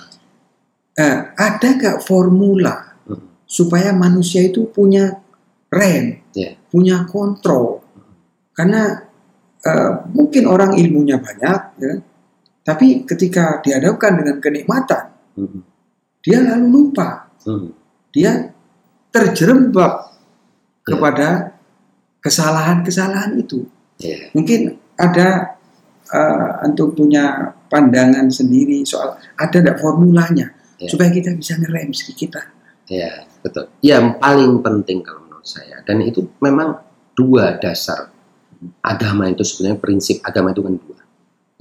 Eh, 1.00 1.15
ada 1.39 1.68
nggak 1.79 2.03
formula 2.03 2.75
Mm. 3.08 3.48
supaya 3.48 3.96
manusia 3.96 4.44
itu 4.44 4.68
punya 4.68 5.15
rem, 5.72 6.20
Iya. 6.36 6.60
punya 6.68 7.08
kontrol? 7.08 7.79
Karena 8.51 9.08
eh, 9.60 9.91
mungkin 10.15 10.48
orang 10.48 10.75
ilmunya 10.79 11.20
banyak, 11.20 11.60
ya, 11.84 11.94
tapi 12.63 13.03
ketika 13.03 13.60
dihadapkan 13.60 14.15
dengan 14.15 14.39
kenikmatan, 14.39 15.12
mm, 15.36 15.60
dia 16.19 16.39
lalu 16.43 16.65
lupa, 16.67 17.27
mm, 17.45 17.67
dia 18.11 18.51
terjerembab 19.09 19.93
Iya. 20.79 20.95
kepada 20.95 21.27
kesalahan-kesalahan 22.19 23.38
itu. 23.38 23.65
iya. 23.99 24.31
Mungkin 24.33 24.79
ada 24.95 25.55
eh, 26.09 26.51
untuk 26.65 26.97
punya 26.97 27.53
pandangan 27.69 28.33
sendiri 28.33 28.81
soal 28.81 29.13
ada 29.38 29.55
nggak 29.61 29.77
formulanya 29.77 30.49
Iya. 30.81 30.89
supaya 30.89 31.13
kita 31.13 31.38
bisa 31.38 31.53
ngerem 31.59 31.93
diri 31.93 32.13
kita. 32.17 32.41
Ya, 32.89 33.29
betul. 33.45 33.69
Yang 33.85 34.17
paling 34.17 34.65
penting 34.65 35.05
kalau 35.05 35.21
menurut 35.29 35.45
saya, 35.45 35.77
dan 35.85 36.01
itu 36.01 36.25
memang 36.41 36.81
dua 37.13 37.61
dasar 37.61 38.09
agama 38.81 39.29
itu 39.29 39.45
sebenarnya 39.45 39.77
prinsip 39.77 40.17
agama 40.25 40.49
itu 40.49 40.65
kan 40.65 40.73
dua, 40.81 40.99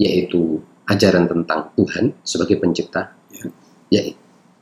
yaitu 0.01 0.57
ajaran 0.89 1.29
tentang 1.29 1.69
Tuhan 1.77 2.17
sebagai 2.25 2.57
pencipta. 2.57 3.13
Ya. 3.29 3.45
Ya, 3.93 4.01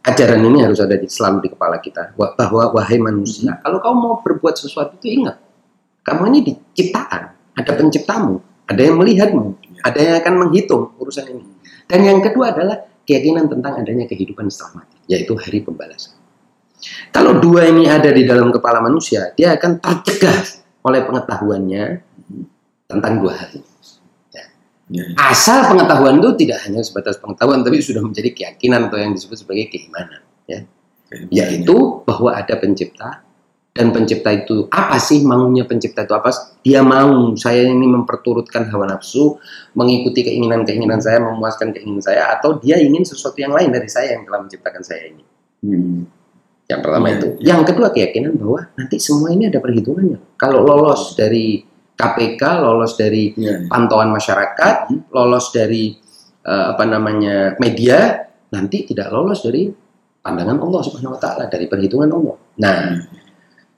ajaran 0.08 0.40
ini 0.40 0.64
harus 0.64 0.80
ada 0.80 0.96
di 0.96 1.12
selalu 1.12 1.44
di 1.44 1.50
kepala 1.52 1.84
kita 1.84 2.16
bahwa 2.16 2.72
wahai 2.72 2.96
manusia, 2.96 3.60
kalau 3.60 3.84
kamu 3.84 3.98
mau 4.00 4.16
berbuat 4.24 4.56
sesuatu 4.56 4.96
itu 5.04 5.20
ingat, 5.20 5.36
kamu 6.08 6.32
ini 6.32 6.40
diciptakan, 6.48 7.24
ada 7.60 7.72
penciptamu, 7.76 8.40
ada 8.64 8.82
yang 8.82 8.96
melihatmu, 8.96 9.68
Ya. 9.78 9.94
ada 9.94 10.00
yang 10.02 10.16
akan 10.26 10.34
menghitung 10.42 10.98
urusan 10.98 11.38
ini. 11.38 11.46
Dan 11.86 12.02
yang 12.02 12.20
kedua 12.26 12.50
adalah 12.50 12.82
keyakinan 13.06 13.46
tentang 13.46 13.78
adanya 13.78 14.10
kehidupan 14.10 14.50
setelah 14.50 14.82
mati, 14.82 14.98
yaitu 15.06 15.38
hari 15.38 15.62
pembalasan. 15.62 16.18
Kalau 17.14 17.38
dua 17.38 17.70
ini 17.70 17.86
ada 17.86 18.10
di 18.10 18.26
dalam 18.26 18.50
kepala 18.50 18.82
manusia, 18.82 19.34
dia 19.38 19.54
akan 19.54 19.78
tercegah 19.78 20.34
oleh 20.82 21.06
pengetahuannya 21.06 21.84
tentang 22.90 23.14
dua 23.22 23.34
hal 23.38 23.50
ini. 23.54 23.70
Ya, 24.88 25.04
Asal 25.20 25.68
pengetahuan 25.68 26.24
itu 26.24 26.48
tidak 26.48 26.64
hanya 26.64 26.80
sebatas 26.80 27.20
pengetahuan, 27.20 27.60
tapi 27.60 27.84
sudah 27.84 28.00
menjadi 28.00 28.32
keyakinan 28.32 28.88
atau 28.88 28.96
yang 28.96 29.12
disebut 29.12 29.44
sebagai 29.44 29.68
keimanan. 29.68 30.24
Yaitu 31.32 32.04
bahwa 32.08 32.36
ada 32.36 32.56
pencipta, 32.56 33.28
dan 33.78 33.94
pencipta 33.94 34.34
itu 34.34 34.66
apa 34.74 34.98
sih 34.98 35.22
maunya 35.22 35.62
pencipta 35.62 36.04
itu 36.04 36.14
apa? 36.18 36.34
Dia 36.66 36.82
mau 36.82 37.38
saya 37.38 37.70
ini 37.70 37.86
memperturutkan 37.86 38.74
hawa 38.74 38.90
nafsu, 38.90 39.38
mengikuti 39.78 40.26
keinginan-keinginan 40.26 40.98
saya, 40.98 41.22
memuaskan 41.22 41.78
keinginan 41.78 42.02
saya, 42.02 42.34
atau 42.34 42.58
dia 42.58 42.82
ingin 42.82 43.06
sesuatu 43.06 43.38
yang 43.38 43.54
lain 43.54 43.70
dari 43.70 43.86
saya 43.86 44.18
yang 44.18 44.26
telah 44.26 44.42
menciptakan 44.42 44.82
saya 44.82 45.14
ini. 45.14 45.24
Hmm. 45.62 46.10
Yang 46.68 46.80
pertama 46.84 47.06
Iya, 47.08 47.16
itu. 47.16 47.28
Yang 47.40 47.62
kedua 47.72 47.88
keyakinan 47.94 48.34
bahwa 48.36 48.60
nanti 48.76 48.98
semua 49.00 49.30
ini 49.32 49.48
ada 49.48 49.60
perhitungannya. 49.64 50.20
Kalau 50.36 50.60
lolos 50.66 51.16
dari 51.16 51.64
KPK, 51.98 52.42
lolos 52.62 52.94
dari 52.94 53.34
ya. 53.34 53.66
pantauan 53.66 54.14
masyarakat, 54.14 54.76
lolos 55.10 55.50
dari 55.50 55.98
eh, 56.46 56.66
apa 56.72 56.84
namanya 56.86 57.58
media, 57.58 58.22
nanti 58.54 58.86
tidak 58.86 59.10
lolos 59.10 59.42
dari 59.42 59.66
pandangan 60.22 60.62
Allah 60.62 60.82
Subhanahu 60.86 61.18
wa 61.18 61.20
taala, 61.20 61.50
dari 61.50 61.66
perhitungan 61.66 62.10
Allah. 62.14 62.38
Nah, 62.62 62.80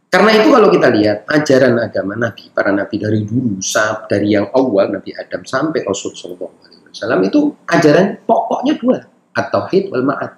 karena 0.10 0.32
itu 0.36 0.48
kalau 0.52 0.68
kita 0.74 0.90
lihat 0.90 1.18
ajaran 1.30 1.80
agama 1.80 2.18
Nabi, 2.18 2.50
para 2.50 2.74
nabi 2.74 2.98
dari 2.98 3.24
dulu, 3.24 3.62
dari 4.10 4.28
yang 4.34 4.50
awal 4.52 4.90
Nabi 4.90 5.14
Adam 5.14 5.46
sampai 5.46 5.86
Rasul 5.86 6.18
Shallallahu 6.18 6.56
Alaihi 6.66 6.90
Wasallam 6.90 7.20
itu 7.30 7.40
ajaran 7.70 8.18
pokoknya 8.26 8.74
dua, 8.82 8.98
at-tauhid 9.38 9.94
wal 9.94 10.04
ma'ad. 10.10 10.32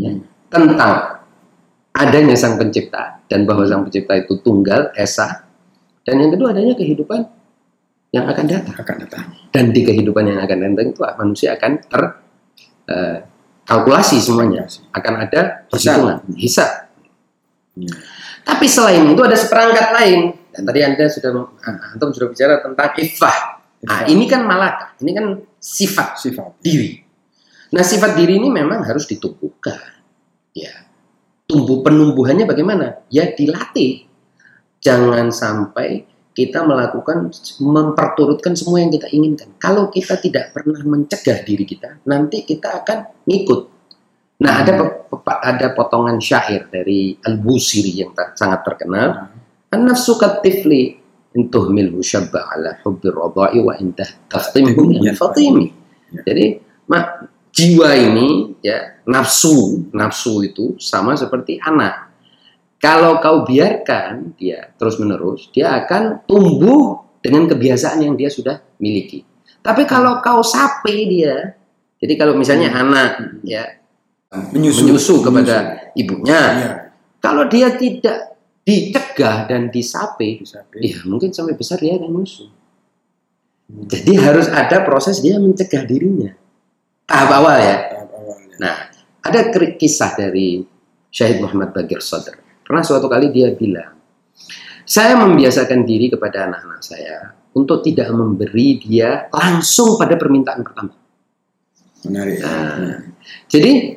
Ya. 0.00 0.16
Tentang 0.48 1.22
adanya 1.92 2.34
sang 2.34 2.56
pencipta 2.56 3.20
dan 3.28 3.44
bahwa 3.44 3.68
sang 3.68 3.84
pencipta 3.84 4.16
itu 4.16 4.40
tunggal, 4.40 4.90
esa, 4.96 5.43
dan 6.04 6.14
yang 6.20 6.30
kedua 6.36 6.52
adanya 6.52 6.76
kehidupan 6.76 7.20
yang 8.14 8.30
akan 8.30 8.44
datang. 8.46 8.76
akan 8.78 8.96
datang. 9.02 9.26
Dan 9.50 9.74
di 9.74 9.82
kehidupan 9.82 10.22
yang 10.30 10.38
akan 10.38 10.56
datang 10.70 10.86
itu 10.94 11.00
manusia 11.18 11.58
akan 11.58 11.72
ter 11.82 12.02
eh, 12.86 13.18
kalkulasi 13.64 14.20
semuanya, 14.20 14.68
akan 14.92 15.12
ada 15.24 15.66
perhitungan, 15.66 16.22
hisab. 16.36 16.70
Ya. 17.74 17.90
Tapi 18.44 18.66
selain 18.68 19.02
itu 19.08 19.22
ada 19.24 19.34
seperangkat 19.34 19.88
lain. 19.90 20.20
Dan 20.54 20.62
tadi 20.62 20.80
Anda 20.86 21.10
sudah 21.10 21.30
ah, 21.66 21.90
antum 21.96 22.14
sudah 22.14 22.30
bicara 22.30 22.62
tentang 22.62 22.94
ifah. 22.94 23.38
Nah, 23.84 24.06
ini 24.06 24.24
kan 24.30 24.46
malakah, 24.46 24.94
ini 25.02 25.10
kan 25.12 25.26
sifat 25.58 26.20
sifat. 26.20 26.62
diri. 26.62 27.02
Nah, 27.74 27.82
sifat 27.82 28.14
diri 28.14 28.38
ini 28.38 28.48
memang 28.52 28.86
harus 28.86 29.10
ditumbuhkan. 29.10 29.98
Ya. 30.54 30.86
Tumbuh 31.44 31.82
penumbuhannya 31.82 32.46
bagaimana? 32.46 33.02
Ya 33.10 33.28
dilatih. 33.34 34.06
Jangan 34.84 35.32
sampai 35.32 36.04
kita 36.36 36.66
melakukan 36.66 37.32
memperturutkan 37.62 38.52
semua 38.52 38.82
yang 38.84 38.92
kita 38.92 39.08
inginkan. 39.08 39.54
Kalau 39.56 39.88
kita 39.88 40.20
tidak 40.20 40.52
pernah 40.52 40.82
mencegah 40.84 41.40
diri 41.46 41.64
kita, 41.64 42.04
nanti 42.04 42.44
kita 42.44 42.84
akan 42.84 43.24
ngikut. 43.24 43.60
Nah, 44.44 44.60
ada 44.60 44.72
pe- 44.76 45.14
pe- 45.14 45.42
ada 45.46 45.66
potongan 45.72 46.18
syair 46.18 46.68
dari 46.68 47.16
Al-Busiri 47.16 48.02
yang 48.02 48.12
ter- 48.12 48.34
sangat 48.34 48.66
terkenal. 48.66 49.30
An-nafsu 49.70 50.18
katifli 50.18 50.98
intuh 51.38 51.70
milhu 51.70 52.02
syabba 52.02 52.46
ala 52.50 52.78
hubbi 52.82 53.08
radai 53.10 53.58
wa 53.62 53.74
indah 53.78 54.10
taftimhu 54.26 54.90
min 54.90 55.14
fatimi. 55.14 55.70
Ya. 56.12 56.20
Jadi 56.28 56.60
ma- 56.90 57.30
jiwa 57.54 57.94
ini 57.94 58.58
ya 58.58 59.00
nafsu, 59.06 59.86
nafsu 59.94 60.42
itu 60.42 60.74
sama 60.82 61.14
seperti 61.14 61.62
anak. 61.62 62.13
Kalau 62.84 63.16
kau 63.16 63.48
biarkan 63.48 64.36
dia 64.36 64.76
terus-menerus, 64.76 65.48
dia 65.56 65.72
akan 65.72 66.28
tumbuh 66.28 67.00
dengan 67.24 67.48
kebiasaan 67.48 68.04
yang 68.04 68.12
dia 68.12 68.28
sudah 68.28 68.60
miliki. 68.76 69.24
Tapi 69.64 69.88
kalau 69.88 70.20
kau 70.20 70.44
sape 70.44 70.92
dia, 71.08 71.56
jadi 71.96 72.20
kalau 72.20 72.36
misalnya 72.36 72.76
anak 72.76 73.40
ya 73.40 73.80
Menyusu, 74.52 74.84
menyusu 74.84 75.24
kepada 75.24 75.88
ibunya, 75.96 76.36
Iya, 76.36 76.72
kalau 77.24 77.48
dia 77.48 77.72
tidak 77.72 78.36
dicegah 78.68 79.48
dan 79.48 79.72
disape, 79.72 80.44
bisa. 80.44 80.68
ya 80.76 81.00
mungkin 81.08 81.32
sampai 81.32 81.56
besar 81.56 81.80
dia 81.80 81.96
akan 81.96 82.12
menyusu. 82.12 82.52
Jadi 83.88 84.12
harus 84.20 84.52
ada 84.52 84.84
proses 84.84 85.24
dia 85.24 85.40
mencegah 85.40 85.88
dirinya. 85.88 86.36
Tahap 87.08 87.30
awal 87.32 87.56
ya. 87.64 87.76
Tahap 87.88 88.10
awalnya. 88.12 88.56
Nah, 88.60 88.76
ada 89.24 89.40
kisah 89.80 90.12
dari 90.12 90.60
Syahid 91.08 91.40
Muhammad 91.40 91.72
Bagir 91.72 92.04
Sadr. 92.04 92.43
Pernah 92.74 92.90
suatu 92.90 93.06
kali 93.06 93.30
dia 93.30 93.54
bilang, 93.54 93.94
saya 94.82 95.14
membiasakan 95.14 95.86
diri 95.86 96.10
kepada 96.10 96.50
anak-anak 96.50 96.82
saya 96.82 97.30
untuk 97.54 97.86
tidak 97.86 98.10
memberi 98.10 98.82
dia 98.82 99.30
langsung 99.30 99.94
pada 99.94 100.18
permintaan 100.18 100.66
pertama. 100.66 100.90
Menarik. 102.02 102.42
Nah, 102.42 102.98
jadi 103.46 103.94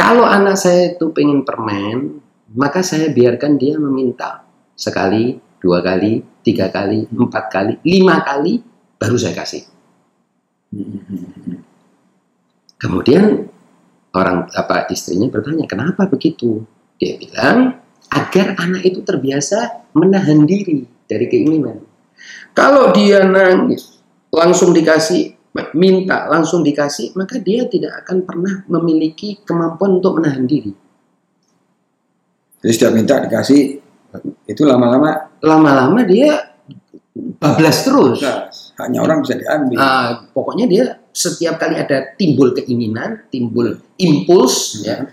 kalau 0.00 0.24
anak 0.24 0.56
saya 0.56 0.96
itu 0.96 1.12
pengen 1.12 1.44
permen, 1.44 2.24
maka 2.56 2.80
saya 2.80 3.12
biarkan 3.12 3.60
dia 3.60 3.76
meminta 3.76 4.48
sekali, 4.72 5.36
dua 5.60 5.84
kali, 5.84 6.24
tiga 6.40 6.72
kali, 6.72 7.04
empat 7.12 7.52
kali, 7.52 7.84
lima 7.84 8.24
kali, 8.24 8.64
baru 8.96 9.20
saya 9.20 9.36
kasih. 9.36 9.60
Kemudian 12.80 13.44
orang 14.16 14.48
apa 14.56 14.88
istrinya 14.88 15.28
bertanya 15.28 15.68
kenapa 15.68 16.08
begitu? 16.08 16.64
Dia 16.98 17.18
bilang 17.18 17.80
agar 18.10 18.54
anak 18.58 18.82
itu 18.86 19.02
terbiasa 19.02 19.90
menahan 19.94 20.46
diri 20.46 20.86
dari 21.10 21.26
keinginan. 21.26 21.82
Kalau 22.54 22.94
dia 22.94 23.26
nangis 23.26 23.98
langsung 24.30 24.70
dikasih, 24.70 25.34
minta 25.74 26.30
langsung 26.30 26.62
dikasih, 26.62 27.14
maka 27.18 27.38
dia 27.42 27.66
tidak 27.66 28.06
akan 28.06 28.22
pernah 28.22 28.54
memiliki 28.70 29.42
kemampuan 29.42 29.98
untuk 29.98 30.22
menahan 30.22 30.46
diri. 30.46 30.72
Jadi 32.62 32.72
sudah 32.72 32.90
minta 32.94 33.20
dikasih, 33.20 33.82
itu 34.48 34.62
lama-lama 34.64 35.34
Lama-lama 35.44 36.00
dia 36.08 36.56
bablas 37.36 37.84
terus. 37.84 38.24
Hanya 38.80 39.04
orang 39.04 39.22
bisa 39.22 39.36
diambil. 39.36 39.76
Ah, 39.78 40.24
pokoknya 40.32 40.66
dia 40.66 40.84
setiap 41.14 41.60
kali 41.60 41.78
ada 41.78 42.16
timbul 42.18 42.56
keinginan, 42.56 43.28
timbul 43.30 43.78
impuls, 44.00 44.82
ya, 44.82 45.04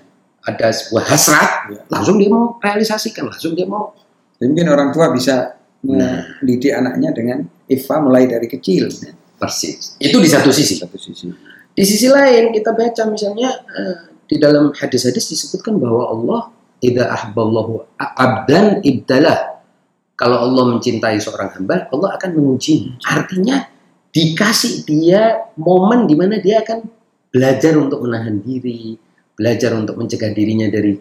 ada 0.42 0.68
sebuah 0.74 1.04
hasrat, 1.06 1.50
Ya. 1.70 1.82
langsung 1.90 2.18
dia 2.18 2.30
mau 2.30 2.58
realisasikan, 2.58 3.30
langsung 3.30 3.54
dia 3.54 3.70
mau. 3.70 3.94
Jadi 4.42 4.50
mungkin 4.50 4.68
orang 4.70 4.90
tua 4.90 5.14
bisa 5.14 5.58
Nah. 5.82 6.38
mendidik 6.42 6.74
anaknya 6.78 7.10
dengan 7.10 7.38
Iva 7.66 7.96
mulai 8.02 8.30
dari 8.30 8.46
kecil. 8.46 8.90
ya. 8.90 9.14
Persis. 9.42 9.98
Itu 9.98 10.22
di 10.22 10.30
satu 10.30 10.54
sisi. 10.54 10.78
Satu 10.78 10.98
sisi. 11.02 11.26
Di 11.74 11.82
sisi 11.82 12.06
lain 12.06 12.54
kita 12.54 12.78
baca 12.78 13.02
misalnya 13.10 13.50
eh, 13.50 13.98
di 14.30 14.38
dalam 14.38 14.70
hadis-hadis 14.70 15.34
disebutkan 15.34 15.82
bahwa 15.82 16.06
Allah 16.14 16.42
idza 16.86 17.10
ahballahu 17.10 17.82
abdan 17.98 18.86
ibdalah. 18.86 19.58
Kalau 20.14 20.38
Allah 20.38 20.78
mencintai 20.78 21.18
seorang 21.18 21.50
hamba, 21.58 21.90
Allah 21.90 22.14
akan 22.22 22.30
menguji. 22.38 22.94
Artinya 23.02 23.66
dikasih 24.14 24.86
dia 24.86 25.50
momen 25.58 26.06
di 26.06 26.14
mana 26.14 26.38
dia 26.38 26.62
akan 26.62 26.86
belajar 27.34 27.74
untuk 27.82 28.06
menahan 28.06 28.38
diri, 28.38 28.94
belajar 29.36 29.72
untuk 29.74 29.96
mencegah 29.98 30.32
dirinya 30.32 30.68
dari 30.68 30.96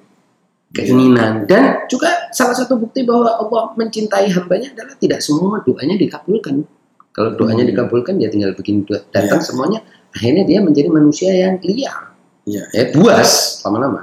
keinginan 0.71 1.51
dan 1.51 1.83
juga 1.91 2.31
salah 2.31 2.55
satu 2.55 2.79
bukti 2.79 3.03
bahwa 3.03 3.27
Allah 3.27 3.75
mencintai 3.75 4.31
hambanya 4.31 4.71
adalah 4.71 4.95
tidak 4.97 5.19
semua 5.19 5.59
doanya 5.67 5.99
dikabulkan. 5.99 6.63
Kalau 7.11 7.35
doanya 7.35 7.67
Hmm. 7.67 7.73
dikabulkan 7.75 8.15
dia 8.23 8.31
tinggal 8.31 8.55
bikin 8.55 8.87
do- 8.87 9.03
datang 9.11 9.43
Ya. 9.43 9.45
semuanya 9.45 9.81
akhirnya 10.15 10.47
dia 10.47 10.59
menjadi 10.63 10.89
manusia 10.89 11.31
yang 11.35 11.59
liar 11.59 12.15
Iya. 12.47 12.63
ya 12.71 12.85
buas 12.95 13.61
lama-lama 13.63 13.99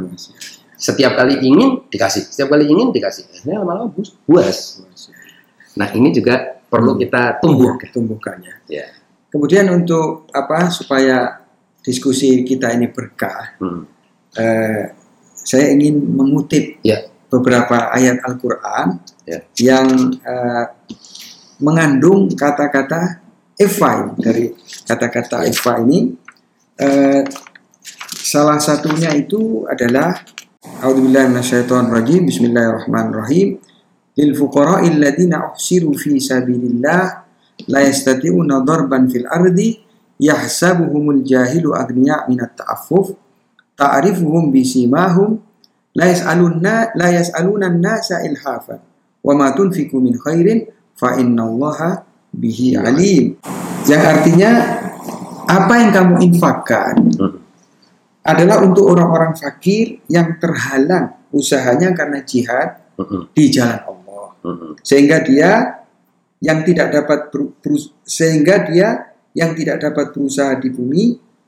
setiap 0.78 1.16
kali 1.16 1.40
ingin 1.42 1.88
dikasih 1.88 2.28
setiap 2.28 2.52
kali 2.52 2.68
ingin 2.68 2.92
dikasih 2.92 3.28
akhirnya 3.28 3.63
lama-lama 3.63 3.92
buas 4.28 4.84
nah 5.80 5.88
ini 5.96 6.12
juga 6.12 6.60
perlu 6.68 6.96
Hmm. 6.96 7.02
kita 7.02 7.40
tumbuhkan 7.40 7.90
tumbuhkannya. 7.96 8.54
Ya. 8.68 8.92
Kemudian 9.32 9.72
untuk 9.72 10.28
apa 10.32 10.68
supaya 10.68 11.48
diskusi 11.80 12.44
kita 12.44 12.76
ini 12.76 12.92
berkah, 12.92 13.56
Hmm. 13.56 13.88
Eh, 14.38 14.93
saya 15.34 15.73
ingin 15.73 16.02
mengutip 16.13 16.78
Ya. 16.86 17.10
beberapa 17.28 17.91
ayat 17.91 18.23
Al-Quran 18.23 19.02
Ya. 19.28 19.39
yang 19.60 19.88
eh, 20.15 20.65
mengandung 21.60 22.30
kata-kata 22.32 23.19
Eva 23.58 24.13
dari 24.15 24.54
kata-kata 24.86 25.43
Ya. 25.43 25.52
Eva 25.52 25.73
ini. 25.82 26.13
eh, 26.78 27.26
salah 28.13 28.62
satunya 28.62 29.10
itu 29.17 29.65
adalah 29.65 30.13
A'udzubillahi 30.67 31.32
minasyaitonirrajim. 31.32 32.28
Bismillahirrahmanirrahim. 32.28 33.56
Lil 34.19 34.32
fuqara'il 34.36 35.00
ladzina 35.00 35.47
uhsiru 35.56 35.95
fi 35.95 36.19
sabilillah 36.19 37.23
la 37.71 37.80
yastati'una 37.88 38.62
darban 38.67 39.08
fil 39.08 39.26
ardi 39.26 39.80
yahsabuhumul 40.19 41.23
jahilu 41.23 41.71
aghniya 41.73 42.28
minat 42.28 42.58
ta'affuf 42.58 43.15
ta'rifuhum 43.78 44.50
bisimahum 44.50 45.38
la 45.94 46.10
yas'alunna 46.10 46.98
la 46.98 47.08
yas'aluna 47.13 47.70
an-nasa 47.70 48.26
ilhafan 48.26 48.82
wa 49.22 49.34
ma 49.38 49.54
tunfiqu 49.54 50.02
min 50.02 50.18
khairin 50.18 50.66
fa 50.98 51.13
innallaha 51.22 52.02
bihi 52.34 52.74
alim 52.78 53.38
yang 53.86 54.04
artinya 54.04 54.52
apa 55.48 55.74
yang 55.80 55.92
kamu 55.94 56.13
infakkan 56.28 56.96
Hmm. 57.18 57.40
adalah 58.28 58.60
untuk 58.60 58.92
orang-orang 58.92 59.32
fakir 59.38 60.04
yang 60.12 60.36
terhalang 60.42 61.16
usahanya 61.32 61.96
karena 61.96 62.20
jihad 62.26 62.84
Hmm. 62.98 63.30
di 63.32 63.46
jalan 63.54 63.78
Allah 63.86 64.28
Hmm. 64.42 64.74
sehingga 64.82 65.22
dia 65.22 65.86
yang 66.42 66.62
tidak 66.66 66.94
dapat 66.94 67.30
sehingga 68.06 68.66
dia 68.70 69.13
yang 69.34 69.54
tidak 69.58 69.82
dapat 69.82 70.13
berusaha 70.13 70.58
di 70.58 70.70
bumi 70.70 71.06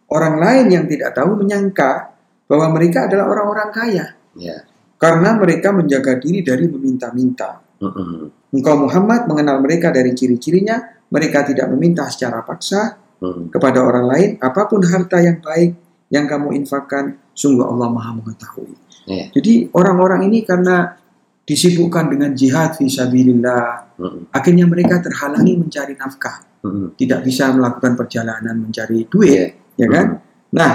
orang 0.09 0.35
lain 0.41 0.65
yang 0.73 0.85
tidak 0.89 1.13
tahu 1.13 1.37
menyangka 1.37 2.17
bahwa 2.49 2.73
mereka 2.73 3.05
adalah 3.05 3.29
orang-orang 3.29 3.69
kaya 3.69 4.05
ya 4.33 4.57
karena 4.99 5.37
mereka 5.37 5.71
menjaga 5.71 6.19
diri 6.19 6.43
dari 6.43 6.65
meminta-minta. 6.67 7.61
Hmm. 7.79 8.27
Engkau 8.51 8.75
Muhammad 8.83 9.29
mengenal 9.31 9.63
mereka 9.63 9.95
dari 9.95 10.11
ciri-cirinya, 10.11 10.75
mereka 11.07 11.47
tidak 11.47 11.71
meminta 11.71 12.03
secara 12.11 12.43
paksa 12.43 12.99
Hmm. 13.19 13.51
kepada 13.51 13.83
orang 13.83 14.07
lain 14.07 14.29
apa 14.39 14.63
pun 14.71 14.79
harta 14.79 15.19
yang 15.19 15.43
baik 15.43 15.75
yang 16.07 16.23
kamu 16.23 16.55
infakkan, 16.55 17.19
sungguh 17.35 17.67
Allah 17.67 17.91
Maha 17.91 18.15
mengetahui. 18.15 18.73
Iya. 19.11 19.27
Jadi 19.35 19.67
orang-orang 19.75 20.25
ini 20.31 20.47
karena 20.47 20.95
disibukkan 21.43 22.07
dengan 22.13 22.31
jihad 22.31 22.77
fisabilillah, 22.79 23.97
Mm-mm. 23.97 24.29
akhirnya 24.31 24.65
mereka 24.69 25.01
terhalangi 25.01 25.57
mencari 25.57 25.97
nafkah, 25.97 26.45
Mm-mm. 26.61 26.93
tidak 26.95 27.25
bisa 27.25 27.49
melakukan 27.51 27.97
perjalanan 27.97 28.55
mencari 28.55 29.03
duit, 29.09 29.75
Iya. 29.75 29.81
ya 29.81 29.87
kan? 29.89 30.05
Nah, 30.53 30.71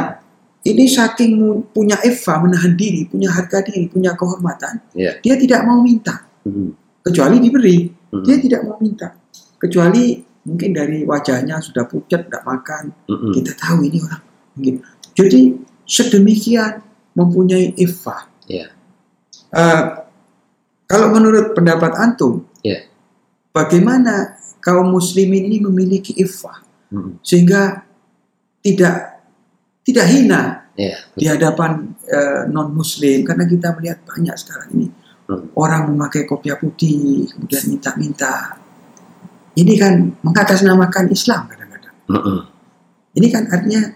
ini 0.65 0.85
saking 0.89 1.37
punya 1.77 2.01
eva, 2.01 2.41
menahan 2.41 2.73
diri, 2.73 3.05
punya 3.05 3.29
harga 3.29 3.61
diri, 3.61 3.85
punya 3.93 4.17
kehormatan, 4.17 4.81
Iya. 4.97 5.21
dia 5.21 5.35
tidak 5.37 5.61
mau 5.69 5.85
minta, 5.85 6.25
Mm-mm. 6.45 6.73
kecuali 7.05 7.37
diberi. 7.37 7.85
Mm-mm. 7.93 8.25
Dia 8.25 8.37
tidak 8.41 8.65
mau 8.65 8.81
minta, 8.81 9.13
kecuali 9.61 10.25
mungkin 10.45 10.71
dari 10.73 11.05
wajahnya 11.05 11.61
sudah 11.61 11.85
pucat, 11.85 12.29
tidak 12.33 12.43
makan, 12.49 12.97
Mm-mm. 13.05 13.33
kita 13.37 13.53
tahu 13.61 13.85
ini 13.85 14.01
orang 14.01 14.23
mungkin. 14.57 14.75
Jadi 15.13 15.41
sedemikian 15.85 16.81
mempunyai 17.13 17.77
eva. 17.77 18.25
Iya. 18.49 18.73
Eh, 19.53 19.83
kalau 20.89 21.13
menurut 21.13 21.53
pendapat 21.53 21.93
antum, 22.01 22.49
Iya. 22.65 22.89
bagaimana 23.53 24.41
kaum 24.65 24.89
muslimin 24.89 25.45
ini 25.45 25.61
memiliki 25.61 26.17
iffah 26.17 26.65
Mm-mm. 26.89 27.21
sehingga 27.21 27.85
tidak 28.65 29.14
tidak 29.85 30.07
hina 30.09 30.43
Iya. 30.75 30.97
di 31.15 31.25
hadapan 31.31 31.95
non 32.51 32.75
muslim 32.75 33.23
karena 33.23 33.47
kita 33.47 33.77
melihat 33.79 34.03
banyak 34.03 34.35
sekarang 34.35 34.69
ini 34.75 34.89
Hmm. 35.25 35.49
orang 35.57 35.89
memakai 35.89 36.29
kopiah 36.29 36.61
putih 36.61 37.25
kemudian 37.33 37.65
minta-minta. 37.65 38.61
Ini 39.57 39.73
kan 39.81 40.13
mengatasnamakan 40.21 41.09
Islam 41.09 41.49
kadang-kadang. 41.49 41.97
Mm-mm. 42.13 42.39
Ini 43.17 43.27
kan 43.33 43.49
artinya 43.49 43.89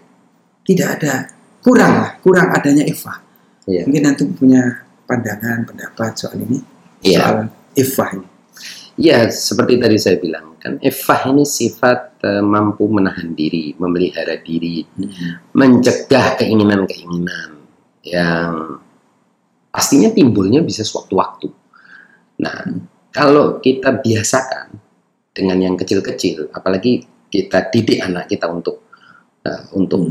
tidak 0.64 0.88
ada 0.96 1.28
kurang 1.60 1.92
lah, 2.00 2.10
kurang 2.24 2.48
adanya 2.48 2.80
iffah. 2.88 3.20
Iya. 3.68 3.84
Mungkin 3.84 4.08
antum 4.08 4.32
punya 4.32 4.88
pandangan 5.04 5.68
pendapat 5.68 6.16
soal 6.16 6.40
ini 6.40 6.64
Iya. 7.04 7.18
soal 7.20 7.36
iffah 7.76 8.08
ini. 8.16 8.26
Ya, 8.98 9.30
seperti 9.30 9.78
tadi 9.78 9.94
saya 9.94 10.18
bilang 10.18 10.58
kan, 10.58 10.82
efah 10.82 11.30
ini 11.30 11.46
sifat 11.46 12.18
eh, 12.18 12.42
mampu 12.42 12.90
menahan 12.90 13.30
diri, 13.30 13.70
memelihara 13.78 14.42
diri, 14.42 14.82
mencegah 15.54 16.34
keinginan-keinginan 16.42 17.62
yang 18.02 18.82
pastinya 19.70 20.10
timbulnya 20.10 20.66
bisa 20.66 20.82
sewaktu-waktu. 20.82 21.46
Nah, 22.42 22.74
kalau 23.14 23.62
kita 23.62 24.02
biasakan 24.02 24.74
dengan 25.30 25.62
yang 25.62 25.74
kecil-kecil, 25.78 26.50
apalagi 26.50 27.06
kita 27.30 27.70
didik 27.70 28.02
anak 28.02 28.26
kita 28.26 28.50
untuk 28.50 28.82
eh, 29.46 29.62
untuk 29.78 30.10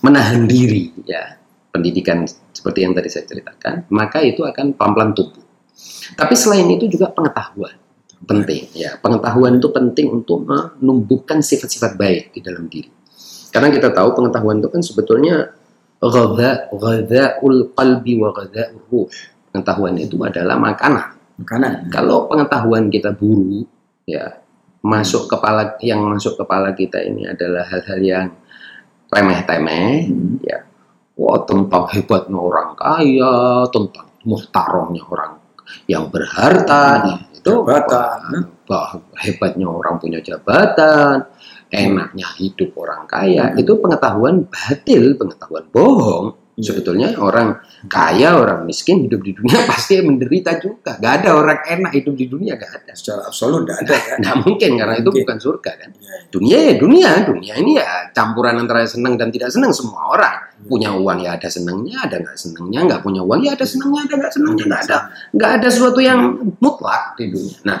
menahan 0.00 0.48
diri, 0.48 0.96
ya 1.04 1.36
pendidikan 1.68 2.24
seperti 2.24 2.88
yang 2.88 2.96
tadi 2.96 3.12
saya 3.12 3.28
ceritakan, 3.28 3.84
maka 3.92 4.24
itu 4.24 4.48
akan 4.48 4.72
pelan-pelan 4.72 5.12
tumbuh. 5.12 5.44
Tapi 6.16 6.32
selain 6.32 6.72
itu 6.72 6.88
juga 6.88 7.12
pengetahuan 7.12 7.87
penting 8.28 8.68
ya 8.76 9.00
pengetahuan 9.00 9.56
itu 9.56 9.68
penting 9.72 10.12
untuk 10.12 10.44
menumbuhkan 10.44 11.40
sifat-sifat 11.40 11.96
baik 11.96 12.36
di 12.36 12.40
dalam 12.44 12.68
diri 12.68 12.92
karena 13.48 13.72
kita 13.72 13.88
tahu 13.96 14.12
pengetahuan 14.12 14.60
itu 14.60 14.68
kan 14.68 14.82
sebetulnya 14.84 15.48
ghadha 15.98 16.68
ghadhaul 16.70 17.72
qalbi 17.72 18.20
wa 18.20 18.30
ghadhaul 18.30 18.84
ruh 18.92 19.08
pengetahuan 19.50 19.96
itu 19.96 20.20
adalah 20.20 20.60
makanan 20.60 21.16
Makanan. 21.40 21.88
kalau 21.88 22.28
pengetahuan 22.28 22.92
kita 22.92 23.16
buruk 23.16 23.64
ya 24.04 24.44
masuk 24.84 25.26
kepala 25.26 25.74
yang 25.82 26.04
masuk 26.06 26.38
kepala 26.38 26.76
kita 26.76 27.02
ini 27.02 27.26
adalah 27.26 27.66
hal-hal 27.66 28.00
yang 28.04 28.26
remeh-temeh 29.08 30.08
Hmm. 30.08 30.38
Wah, 31.18 31.42
tentang 31.42 31.90
hebatnya 31.90 32.38
orang 32.38 32.78
kaya, 32.78 33.66
tentang 33.74 34.06
muhtaromnya 34.22 35.02
orang 35.02 35.34
yang 35.90 36.06
berharta, 36.14 37.02
Hmm. 37.02 37.27
Itu 37.38 37.52
Jabatan. 37.62 38.50
bah- 38.66 38.98
hebatnya 39.22 39.66
orang 39.70 39.96
punya 40.02 40.18
jabatan, 40.18 41.22
enaknya 41.70 42.26
hidup 42.36 42.74
orang 42.76 43.06
kaya, 43.06 43.54
Hmm. 43.54 43.60
itu 43.60 43.72
pengetahuan 43.78 44.42
batil, 44.50 45.14
pengetahuan 45.14 45.64
bohong. 45.70 46.26
Iya. 46.58 46.74
Sebetulnya 46.74 47.14
orang 47.22 47.62
kaya, 47.86 48.34
orang 48.34 48.66
miskin 48.66 49.06
hidup 49.06 49.22
di 49.22 49.30
dunia 49.30 49.62
pasti 49.70 50.02
menderita 50.02 50.58
juga. 50.58 50.98
Gak 50.98 51.22
ada 51.22 51.38
orang 51.38 51.62
enak 51.62 51.94
hidup 51.94 52.18
di 52.18 52.26
dunia, 52.26 52.58
gak 52.58 52.82
ada. 52.82 52.92
Secara 52.98 53.30
absolut 53.30 53.62
tidak 53.62 53.86
ada 53.86 53.94
kan. 53.94 54.16
Nggak 54.18 54.36
mungkin 54.42 54.70
karena 54.74 54.94
itu 54.98 55.02
Mungkin. 55.06 55.22
bukan 55.22 55.38
surga 55.38 55.70
kan. 55.78 55.90
Iya. 55.94 56.14
Dunia 56.34 56.58
ya 56.58 56.74
dunia, 56.74 57.10
dunia 57.22 57.54
ini 57.62 57.78
ya 57.78 58.10
campuran 58.10 58.58
antara 58.58 58.82
senang 58.90 59.14
dan 59.14 59.30
tidak 59.30 59.54
senang 59.54 59.70
semua 59.70 60.02
orang. 60.10 60.36
Punya 60.66 60.90
uang 60.90 61.22
ya 61.22 61.38
ada 61.38 61.46
senangnya, 61.46 62.02
ada 62.02 62.18
nggak 62.18 62.34
senangnya, 62.34 62.80
nggak 62.90 63.00
punya 63.06 63.22
uang 63.22 63.40
ya 63.46 63.54
ada 63.54 63.62
senangnya, 63.62 64.00
ada 64.10 64.14
nggak 64.18 64.32
senangnya, 64.34 64.64
nggak 64.66 64.82
ada 64.90 64.96
nggak 65.30 65.50
ada 65.62 65.68
sesuatu 65.70 66.00
yang 66.02 66.20
mutlak 66.58 67.14
di 67.14 67.30
dunia. 67.30 67.58
Nah, 67.62 67.78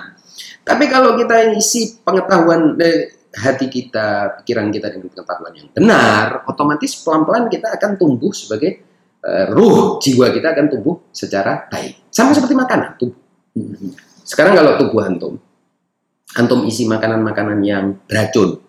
tapi 0.62 0.86
kalau 0.86 1.18
kita 1.18 1.58
isi 1.58 1.98
pengetahuan 2.06 2.78
eh, 2.78 3.17
hati 3.34 3.66
kita, 3.68 4.40
pikiran 4.40 4.72
kita 4.72 4.88
dengan 4.92 5.12
pengetahuan 5.12 5.52
yang 5.52 5.68
benar, 5.72 6.48
otomatis 6.48 6.96
pelan-pelan 7.04 7.52
kita 7.52 7.76
akan 7.76 8.00
tumbuh 8.00 8.32
sebagai 8.32 8.70
eh, 9.20 9.44
ruh 9.52 10.00
jiwa 10.00 10.32
kita 10.32 10.56
akan 10.56 10.66
tumbuh 10.72 10.96
secara 11.12 11.68
baik. 11.68 12.08
Sama 12.08 12.32
seperti 12.32 12.54
makanan 12.56 12.96
tubuh. 12.96 13.20
Hmm. 13.52 13.92
Sekarang 14.24 14.56
kalau 14.56 14.76
tubuh 14.80 15.04
antum, 15.04 15.34
antum 16.36 16.60
isi 16.68 16.84
makanan-makanan 16.88 17.58
yang 17.64 17.96
beracun, 18.08 18.60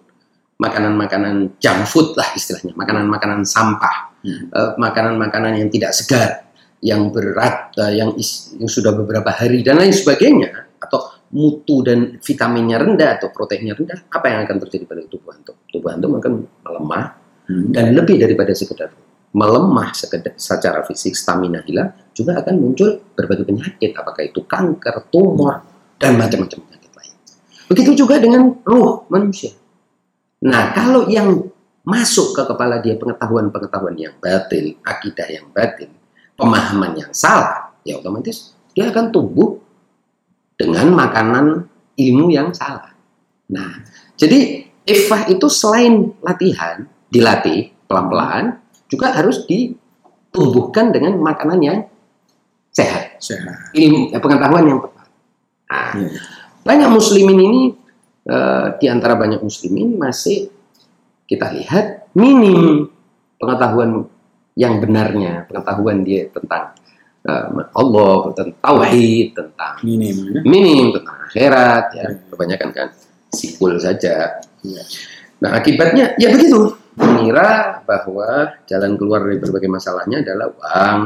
makanan-makanan 0.60 1.56
junk 1.60 1.88
food 1.88 2.16
lah 2.20 2.28
istilahnya, 2.36 2.76
makanan-makanan 2.76 3.48
sampah, 3.48 4.12
Hmm. 4.20 4.52
eh, 4.52 4.72
makanan-makanan 4.76 5.64
yang 5.64 5.72
tidak 5.72 5.96
segar, 5.96 6.52
yang 6.84 7.08
berat, 7.08 7.72
eh, 7.80 8.04
yang, 8.04 8.12
is- 8.20 8.52
yang 8.60 8.68
sudah 8.68 8.92
beberapa 8.92 9.32
hari 9.32 9.64
dan 9.64 9.80
lain 9.80 9.96
sebagainya, 9.96 10.68
atau 10.84 11.19
mutu 11.30 11.86
dan 11.86 12.18
vitaminnya 12.18 12.82
rendah 12.82 13.22
atau 13.22 13.30
proteinnya 13.30 13.78
rendah, 13.78 14.10
apa 14.10 14.26
yang 14.30 14.40
akan 14.46 14.58
terjadi 14.66 14.86
pada 14.90 15.02
tubuh 15.06 15.32
antum? 15.34 15.56
Tubuh 15.70 15.90
antum 15.94 16.12
akan 16.18 16.34
melemah 16.66 17.06
Hmm. 17.50 17.74
dan 17.74 17.98
lebih 17.98 18.22
daripada 18.22 18.54
sekedar 18.54 18.94
melemah 19.34 19.90
sekedar 19.94 20.38
secara 20.38 20.86
fisik, 20.86 21.14
stamina 21.18 21.62
hilang, 21.66 21.94
juga 22.14 22.42
akan 22.42 22.54
muncul 22.58 23.14
berbagai 23.14 23.46
penyakit, 23.46 23.94
apakah 23.94 24.26
itu 24.26 24.42
kanker, 24.46 25.10
tumor, 25.14 25.62
dan 26.02 26.18
macam-macam 26.18 26.66
penyakit 26.66 26.92
lain. 26.98 27.14
Begitu 27.70 28.06
juga 28.06 28.18
dengan 28.18 28.58
ruh 28.66 29.06
manusia. 29.10 29.54
Nah, 30.46 30.74
kalau 30.74 31.06
yang 31.10 31.46
masuk 31.86 32.38
ke 32.38 32.42
kepala 32.46 32.82
dia 32.82 32.98
pengetahuan-pengetahuan 32.98 33.98
yang 33.98 34.14
batil, 34.18 34.78
akidah 34.82 35.30
yang 35.30 35.46
batil, 35.54 35.94
pemahaman 36.34 36.98
yang 36.98 37.12
salah, 37.14 37.74
ya 37.86 38.02
otomatis 38.02 38.58
dia 38.74 38.90
akan 38.90 39.14
tumbuh 39.14 39.62
dengan 40.60 40.92
makanan 40.92 41.46
ilmu 41.96 42.28
yang 42.28 42.52
salah. 42.52 42.92
Nah, 43.48 43.80
jadi 44.20 44.68
ifah 44.84 45.32
itu 45.32 45.48
selain 45.48 46.12
latihan, 46.20 46.84
dilatih 47.08 47.72
pelan-pelan, 47.88 48.60
juga 48.92 49.16
harus 49.16 49.48
ditumbuhkan 49.48 50.92
dengan 50.92 51.16
makanan 51.16 51.60
yang 51.64 51.80
sehat, 52.76 53.18
Sehat. 53.24 53.72
ilmu, 53.72 54.12
eh, 54.12 54.20
pengetahuan 54.20 54.66
yang 54.68 54.80
tepat. 54.84 55.08
Nah, 55.72 55.92
Iya. 55.96 56.20
banyak 56.68 56.90
muslimin 56.92 57.40
ini 57.40 57.64
eh, 58.30 58.68
di 58.78 58.86
antara 58.86 59.18
banyak 59.18 59.42
muslimin 59.42 59.98
masih 59.98 60.54
kita 61.26 61.50
lihat 61.50 62.14
minim 62.14 62.86
pengetahuan 63.42 64.06
yang 64.54 64.78
benarnya, 64.78 65.50
pengetahuan 65.50 66.06
dia 66.06 66.30
tentang 66.30 66.78
eh, 67.26 67.46
Allah, 67.76 68.14
tentang 68.32 68.56
tauhid, 68.62 69.28
tentang 69.36 69.76
Minim. 69.84 70.16
ya. 70.32 70.42
minim 70.46 70.88
tentang 70.96 71.18
akhirat 71.28 71.86
ya. 71.96 72.06
Hmm. 72.08 72.20
Kebanyakan 72.32 72.70
kan 72.72 72.88
sipul 73.34 73.76
saja. 73.80 74.40
Iya. 74.64 74.84
Nah, 75.40 75.52
akibatnya 75.56 76.16
ya 76.20 76.30
begitu. 76.32 76.76
Mengira 77.00 77.80
bahwa 77.88 78.60
jalan 78.68 79.00
keluar 79.00 79.24
dari 79.24 79.40
berbagai 79.40 79.72
masalahnya 79.72 80.20
adalah 80.20 80.52
uang, 80.52 81.00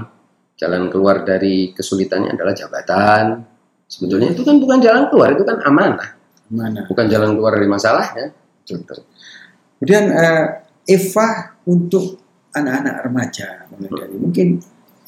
jalan 0.58 0.90
keluar 0.90 1.22
dari 1.22 1.70
kesulitannya 1.70 2.34
adalah 2.34 2.54
jabatan. 2.58 3.46
Sebetulnya 3.86 4.34
itu 4.34 4.42
kan 4.42 4.58
bukan 4.58 4.82
jalan 4.82 5.06
keluar, 5.14 5.38
itu 5.38 5.46
kan 5.46 5.62
amanah, 5.62 6.18
Mana? 6.50 6.90
bukan 6.90 7.06
jalan 7.06 7.38
keluar 7.38 7.54
dari 7.54 7.70
masalahnya. 7.70 8.34
Betul. 8.66 9.06
Kemudian 9.78 10.06
eh, 10.10 10.46
Eva 10.90 11.28
untuk 11.70 12.18
anak-anak 12.54 12.96
remaja 13.06 13.48
mulai 13.70 13.90
dari 13.94 14.16
mungkin 14.18 14.48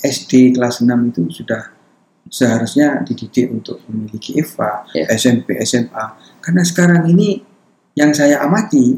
SD 0.06 0.54
kelas 0.56 0.86
6 0.86 0.89
itu 1.10 1.22
sudah 1.44 1.74
seharusnya 2.30 3.06
dididik 3.06 3.54
untuk 3.54 3.82
memiliki 3.89 4.38
Eva, 4.38 4.86
Ya. 4.94 5.10
SMP, 5.13 5.58
SMA. 5.62 6.06
Karena 6.41 6.62
sekarang 6.65 7.10
ini 7.10 7.41
yang 7.96 8.12
saya 8.12 8.41
amati 8.44 8.98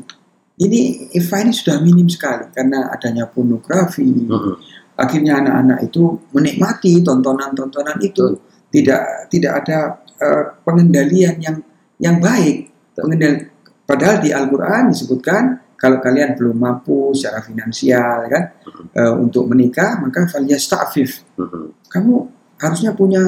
ini 0.58 1.12
Eva 1.14 1.46
ini 1.46 1.54
sudah 1.54 1.78
minim 1.86 2.10
sekali 2.10 2.50
karena 2.50 2.90
adanya 2.90 3.30
pornografi. 3.30 4.10
Mm-mm. 4.10 4.58
Akhirnya 4.98 5.38
anak-anak 5.38 5.86
itu 5.86 6.18
menikmati 6.34 7.06
tontonan-tontonan 7.06 8.02
itu 8.02 8.42
tidak 8.74 9.30
tidak 9.30 9.54
ada 9.62 10.02
eh, 10.18 10.44
pengendalian 10.66 11.38
yang 11.38 11.58
yang 12.02 12.18
baik. 12.18 12.74
Pengendali, 12.98 13.46
padahal 13.86 14.18
di 14.26 14.34
Al-Qur'an 14.34 14.90
disebutkan 14.90 15.62
kalau 15.78 16.02
kalian 16.02 16.34
belum 16.34 16.58
mampu 16.58 17.14
secara 17.14 17.40
finansial 17.40 18.26
kan 18.28 18.44
eh, 18.92 19.14
untuk 19.14 19.46
menikah 19.46 20.02
maka 20.02 20.26
faliyasta'fif. 20.26 21.38
Mhm. 21.38 21.88
Kamu 21.88 22.14
harusnya 22.58 22.92
punya 22.92 23.22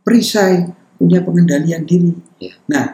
perisai, 0.00 0.64
punya 0.96 1.20
pengendalian 1.20 1.84
diri. 1.84 2.12
Nah, 2.72 2.86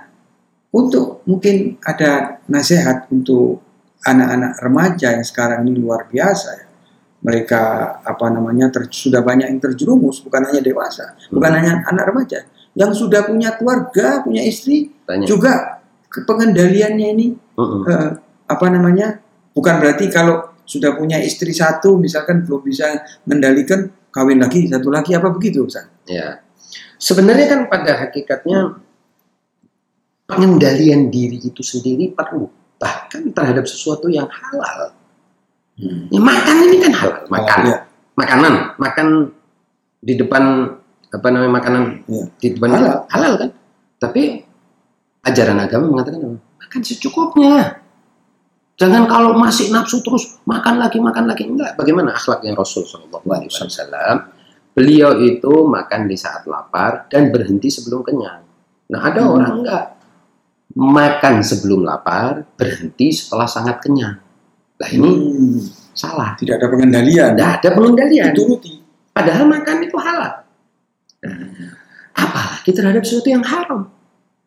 untuk 0.75 1.23
mungkin 1.25 1.79
ada 1.81 2.43
nasihat 2.51 3.07
untuk 3.09 3.63
anak-anak 4.03 4.53
remaja 4.61 5.15
yang 5.15 5.25
sekarang 5.27 5.65
ini 5.65 5.79
luar 5.79 6.07
biasa 6.07 6.49
ya. 6.53 6.67
Mereka 7.23 7.63
apa 8.07 8.27
namanya 8.31 8.71
ter- 8.71 8.91
sudah 8.93 9.23
banyak 9.25 9.51
yang 9.51 9.59
terjerumus, 9.59 10.21
bukan 10.23 10.47
hanya 10.47 10.63
dewasa, 10.63 11.17
bukan 11.33 11.51
Hmm. 11.51 11.59
hanya 11.59 11.73
anak 11.89 12.05
remaja, 12.13 12.39
yang 12.77 12.93
sudah 12.93 13.27
punya 13.27 13.57
keluarga, 13.57 14.21
punya 14.23 14.45
istri, 14.45 14.93
Banyak. 15.07 15.27
juga 15.27 15.81
pengendaliannya 16.13 17.09
ini 17.19 17.27
Mhm. 17.57 17.81
eh, 17.89 18.11
apa 18.47 18.67
namanya 18.71 19.19
bukan 19.53 19.79
berarti 19.83 20.07
kalau 20.11 20.55
sudah 20.67 20.99
punya 20.99 21.23
istri 21.23 21.55
satu 21.55 21.95
misalkan 21.99 22.43
belum 22.43 22.63
bisa 22.67 23.03
mengendalikan 23.27 23.87
kawin 24.11 24.43
lagi 24.43 24.67
satu 24.67 24.91
lagi 24.91 25.15
apa 25.15 25.31
begitu 25.31 25.67
Ustaz? 25.67 25.87
Ya. 26.11 26.43
Sebenarnya 26.99 27.47
kan 27.47 27.61
pada 27.71 27.93
hakikatnya 28.09 28.81
pengendalian 30.27 31.13
diri 31.13 31.39
itu 31.39 31.63
sendiri 31.63 32.11
perlu 32.11 32.51
bahkan 32.77 33.31
terhadap 33.33 33.65
sesuatu 33.65 34.11
yang 34.11 34.27
halal. 34.27 34.93
Ya, 36.09 36.21
makan 36.21 36.57
ini 36.73 36.77
kan 36.81 36.93
halal, 36.93 37.23
makan. 37.29 37.59
Oh, 37.61 37.69
iya. 37.69 37.77
Makanan, 38.17 38.55
makan 38.81 39.07
di 40.01 40.17
depan 40.17 40.73
apa 41.13 41.27
namanya 41.29 41.53
makanan 41.53 41.83
Iya. 42.09 42.25
di 42.41 42.49
depan 42.57 42.71
Halal. 42.73 42.97
halal 43.13 43.33
kan? 43.37 43.51
Tapi 44.01 44.23
ajaran 45.21 45.59
agama 45.61 45.85
mengatakan? 45.93 46.41
Makan 46.41 46.81
secukupnya. 46.81 47.85
Jangan 48.77 49.09
kalau 49.09 49.33
masih 49.41 49.73
nafsu 49.73 50.05
terus 50.05 50.37
makan 50.45 50.77
lagi 50.77 51.01
makan 51.01 51.25
lagi 51.25 51.49
enggak. 51.49 51.81
Bagaimana 51.81 52.13
akhlaknya 52.13 52.53
Rasul 52.53 52.85
Shallallahu 52.85 53.25
Alaihi 53.25 53.49
Wasallam? 53.49 54.17
Beliau 54.77 55.17
itu 55.17 55.65
makan 55.65 56.05
di 56.05 56.17
saat 56.21 56.45
lapar 56.45 57.09
dan 57.09 57.33
berhenti 57.33 57.73
sebelum 57.73 58.05
kenyang. 58.05 58.45
Nah 58.93 59.01
ada 59.01 59.25
Hmm. 59.25 59.33
orang 59.41 59.53
enggak 59.65 59.85
makan 60.77 61.35
sebelum 61.41 61.89
lapar 61.89 62.45
berhenti 62.61 63.09
setelah 63.17 63.49
sangat 63.49 63.81
kenyang. 63.81 64.21
Nah 64.77 64.89
ini 64.93 65.09
Hmm, 65.09 65.57
salah. 65.97 66.37
tidak 66.37 66.61
ada 66.61 66.69
pengendalian. 66.69 67.33
Tidak 67.33 67.53
ada 67.65 67.69
pengendalian. 67.73 68.37
Dituruti. 68.37 68.73
Padahal 69.17 69.49
makan 69.49 69.77
itu 69.81 69.97
halal. 69.97 70.45
Nah, 71.25 71.37
apalagi 72.13 72.71
terhadap 72.77 73.01
sesuatu 73.09 73.33
yang 73.33 73.41
haram, 73.41 73.89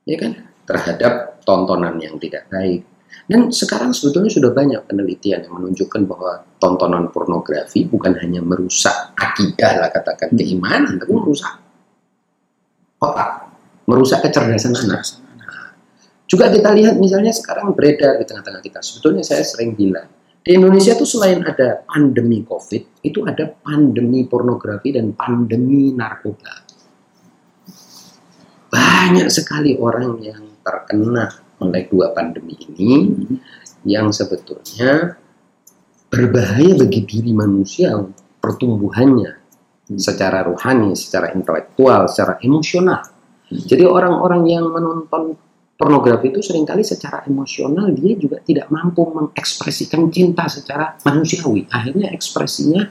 ya 0.06 0.22
kan? 0.22 0.38
Terhadap 0.70 1.42
tontonan 1.42 1.98
yang 1.98 2.22
tidak 2.22 2.46
baik. 2.54 2.86
Dan 3.30 3.54
sekarang 3.54 3.94
sebetulnya 3.94 4.34
sudah 4.34 4.50
banyak 4.50 4.82
penelitian 4.90 5.46
yang 5.46 5.54
menunjukkan 5.54 6.02
bahwa 6.10 6.42
tontonan 6.58 7.14
pornografi 7.14 7.86
bukan 7.86 8.18
hanya 8.18 8.42
merusak 8.42 9.14
akidah 9.14 9.86
lah 9.86 9.90
katakan 9.94 10.34
keimanan, 10.34 10.98
tapi 10.98 11.14
merusak 11.14 11.62
otak, 12.98 13.54
merusak 13.86 14.26
kecerdasan 14.26 14.74
anak. 14.74 15.06
Juga 16.30 16.50
kita 16.50 16.74
lihat 16.74 16.98
misalnya 16.98 17.34
sekarang 17.34 17.74
beredar 17.74 18.18
di 18.22 18.26
tengah-tengah 18.26 18.62
kita. 18.62 18.82
Sebetulnya 18.86 19.26
saya 19.26 19.42
sering 19.42 19.74
bilang 19.74 20.10
di 20.40 20.56
Indonesia 20.56 20.96
tuh 20.96 21.06
selain 21.06 21.44
ada 21.44 21.84
pandemi 21.84 22.42
COVID, 22.48 23.04
itu 23.04 23.28
ada 23.28 23.44
pandemi 23.50 24.24
pornografi 24.24 24.96
dan 24.96 25.12
pandemi 25.12 25.92
narkoba. 25.92 26.66
Banyak 28.70 29.28
sekali 29.28 29.76
orang 29.76 30.22
yang 30.24 30.62
terkena 30.64 31.49
oleh 31.60 31.88
dua 31.92 32.12
pandemi 32.16 32.56
ini 32.56 32.92
yang 33.88 34.12
sebetulnya 34.12 35.16
berbahaya 36.10 36.74
bagi 36.76 37.06
diri 37.06 37.32
manusia, 37.32 37.96
pertumbuhannya 38.42 39.40
secara 39.96 40.46
rohani, 40.46 40.98
secara 40.98 41.32
intelektual, 41.34 42.10
secara 42.10 42.42
emosional. 42.42 43.02
Jadi 43.50 43.82
orang-orang 43.82 44.46
yang 44.46 44.70
menonton 44.70 45.34
pornografi 45.74 46.30
itu 46.30 46.44
sering 46.44 46.68
kali 46.68 46.84
secara 46.84 47.24
emosional 47.26 47.90
dia 47.96 48.14
juga 48.20 48.44
tidak 48.44 48.68
mampu 48.70 49.10
mengekspresikan 49.10 50.12
cinta 50.14 50.46
secara 50.52 51.00
manusiawi. 51.02 51.66
Akhirnya 51.72 52.14
ekspresinya 52.14 52.86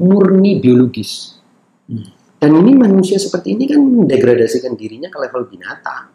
murni 0.00 0.58
biologis. 0.58 1.38
Hmm. 1.86 2.10
Dan 2.40 2.56
ini 2.56 2.72
manusia 2.72 3.20
seperti 3.20 3.52
ini 3.52 3.68
kan 3.68 3.84
mendegradasikan 3.84 4.72
dirinya 4.72 5.12
ke 5.12 5.18
level 5.20 5.44
binatang. 5.52 6.08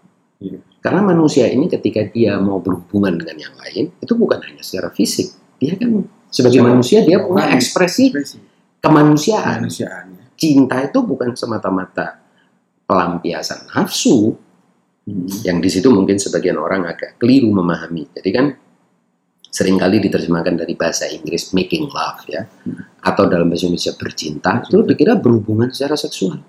Karena 0.86 1.02
manusia 1.02 1.50
ini 1.50 1.65
ketika 1.65 2.06
dia 2.13 2.38
mau 2.38 2.62
berhubungan 2.62 3.17
dengan 3.17 3.50
yang 3.50 3.56
lain, 3.58 3.89
itu 3.98 4.13
bukan 4.13 4.38
hanya 4.45 4.62
secara 4.62 4.93
fisik. 4.93 5.34
Dia 5.58 5.74
kan 5.82 6.06
sebagai 6.30 6.62
Secara 6.62 6.69
manusia 6.78 7.00
dia 7.02 7.17
punya 7.26 7.58
ekspresi 7.58 8.13
Ekspresi 8.13 8.38
kemanusiaan 8.86 9.65
kemanusiaannya. 9.65 10.24
cinta 10.38 10.78
itu 10.86 11.00
bukan 11.02 11.34
semata-mata 11.34 12.21
pelampiasan 12.86 13.65
nafsu 13.74 14.38
Hmm. 15.06 15.30
yang 15.45 15.62
di 15.62 15.69
situ 15.69 15.86
mungkin 15.93 16.17
sebagian 16.17 16.58
orang 16.58 16.89
agak 16.89 17.21
keliru 17.21 17.54
memahami. 17.54 18.10
Jadi 18.10 18.30
kan 18.34 18.58
sering 19.54 19.78
kali 19.78 20.02
diterjemahkan 20.02 20.65
dari 20.65 20.74
bahasa 20.74 21.06
Inggris 21.06 21.54
making 21.54 21.93
love 21.93 22.26
ya 22.26 22.50
atau 23.06 23.30
dalam 23.30 23.45
bahasa 23.45 23.69
Indonesia 23.69 23.93
bercinta 23.93 24.65
itu 24.65 24.82
dikira 24.82 25.13
berhubungan 25.21 25.69
secara 25.69 25.93
seksual. 25.93 26.41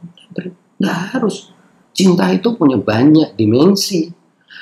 Nggak 0.81 0.99
harus. 1.13 1.53
Cinta 1.93 2.33
itu 2.33 2.57
punya 2.57 2.81
banyak 2.81 3.37
dimensi. 3.37 4.09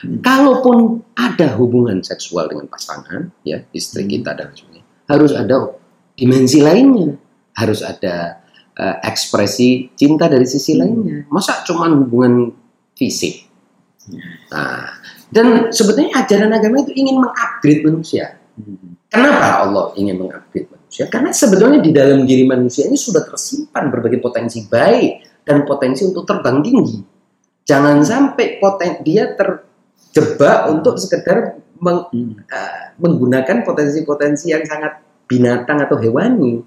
Hmm. 0.05 0.21
Kalaupun 0.21 1.01
ada 1.17 1.57
hubungan 1.57 2.05
seksual 2.05 2.53
dengan 2.53 2.69
pasangan, 2.69 3.33
ya 3.40 3.64
istri 3.73 4.05
Hmm. 4.05 4.12
kita 4.12 4.31
dan 4.37 4.53
sebagainya, 4.53 4.85
harus 5.09 5.33
ada 5.33 5.57
dimensi 6.14 6.61
lainnya, 6.61 7.17
harus 7.57 7.81
ada 7.81 8.45
eh, 8.75 8.97
ekspresi 9.07 9.95
cinta 9.95 10.27
dari 10.27 10.45
sisi 10.45 10.75
Hmm. 10.75 10.81
lainnya. 10.83 11.17
Masa 11.31 11.62
cuman 11.62 12.05
hubungan 12.05 12.51
fisik? 12.99 13.47
Nah, 14.51 14.99
dan 15.31 15.71
sebetulnya 15.71 16.11
ajaran 16.19 16.51
agama 16.53 16.83
itu 16.83 16.93
ingin 16.93 17.23
mengupgrade 17.23 17.87
manusia. 17.87 18.35
Hmm. 18.59 18.99
Kenapa 19.09 19.62
Allah 19.62 19.95
ingin 19.95 20.19
mengupgrade 20.19 20.69
manusia? 20.75 21.07
Karena 21.07 21.31
sebetulnya 21.31 21.79
di 21.79 21.95
dalam 21.95 22.27
diri 22.27 22.45
manusia 22.45 22.90
ini 22.90 22.99
sudah 22.99 23.23
tersimpan 23.23 23.95
berbagai 23.95 24.19
potensi 24.19 24.67
baik 24.67 25.43
dan 25.47 25.62
potensi 25.62 26.03
untuk 26.05 26.27
terbang 26.27 26.59
tinggi. 26.59 26.99
Jangan 27.64 28.05
sampai 28.05 28.59
poten 28.61 29.01
dia 29.07 29.33
terjebak 30.11 30.70
untuk 30.70 30.94
sekedar 30.96 31.59
meng- 31.78 32.07
Hmm. 32.11 32.38
eh, 32.46 32.94
menggunakan 32.96 33.66
potensi-potensi 33.66 34.54
yang 34.54 34.62
sangat 34.62 35.02
binatang 35.26 35.83
atau 35.83 35.98
hewani. 35.98 36.62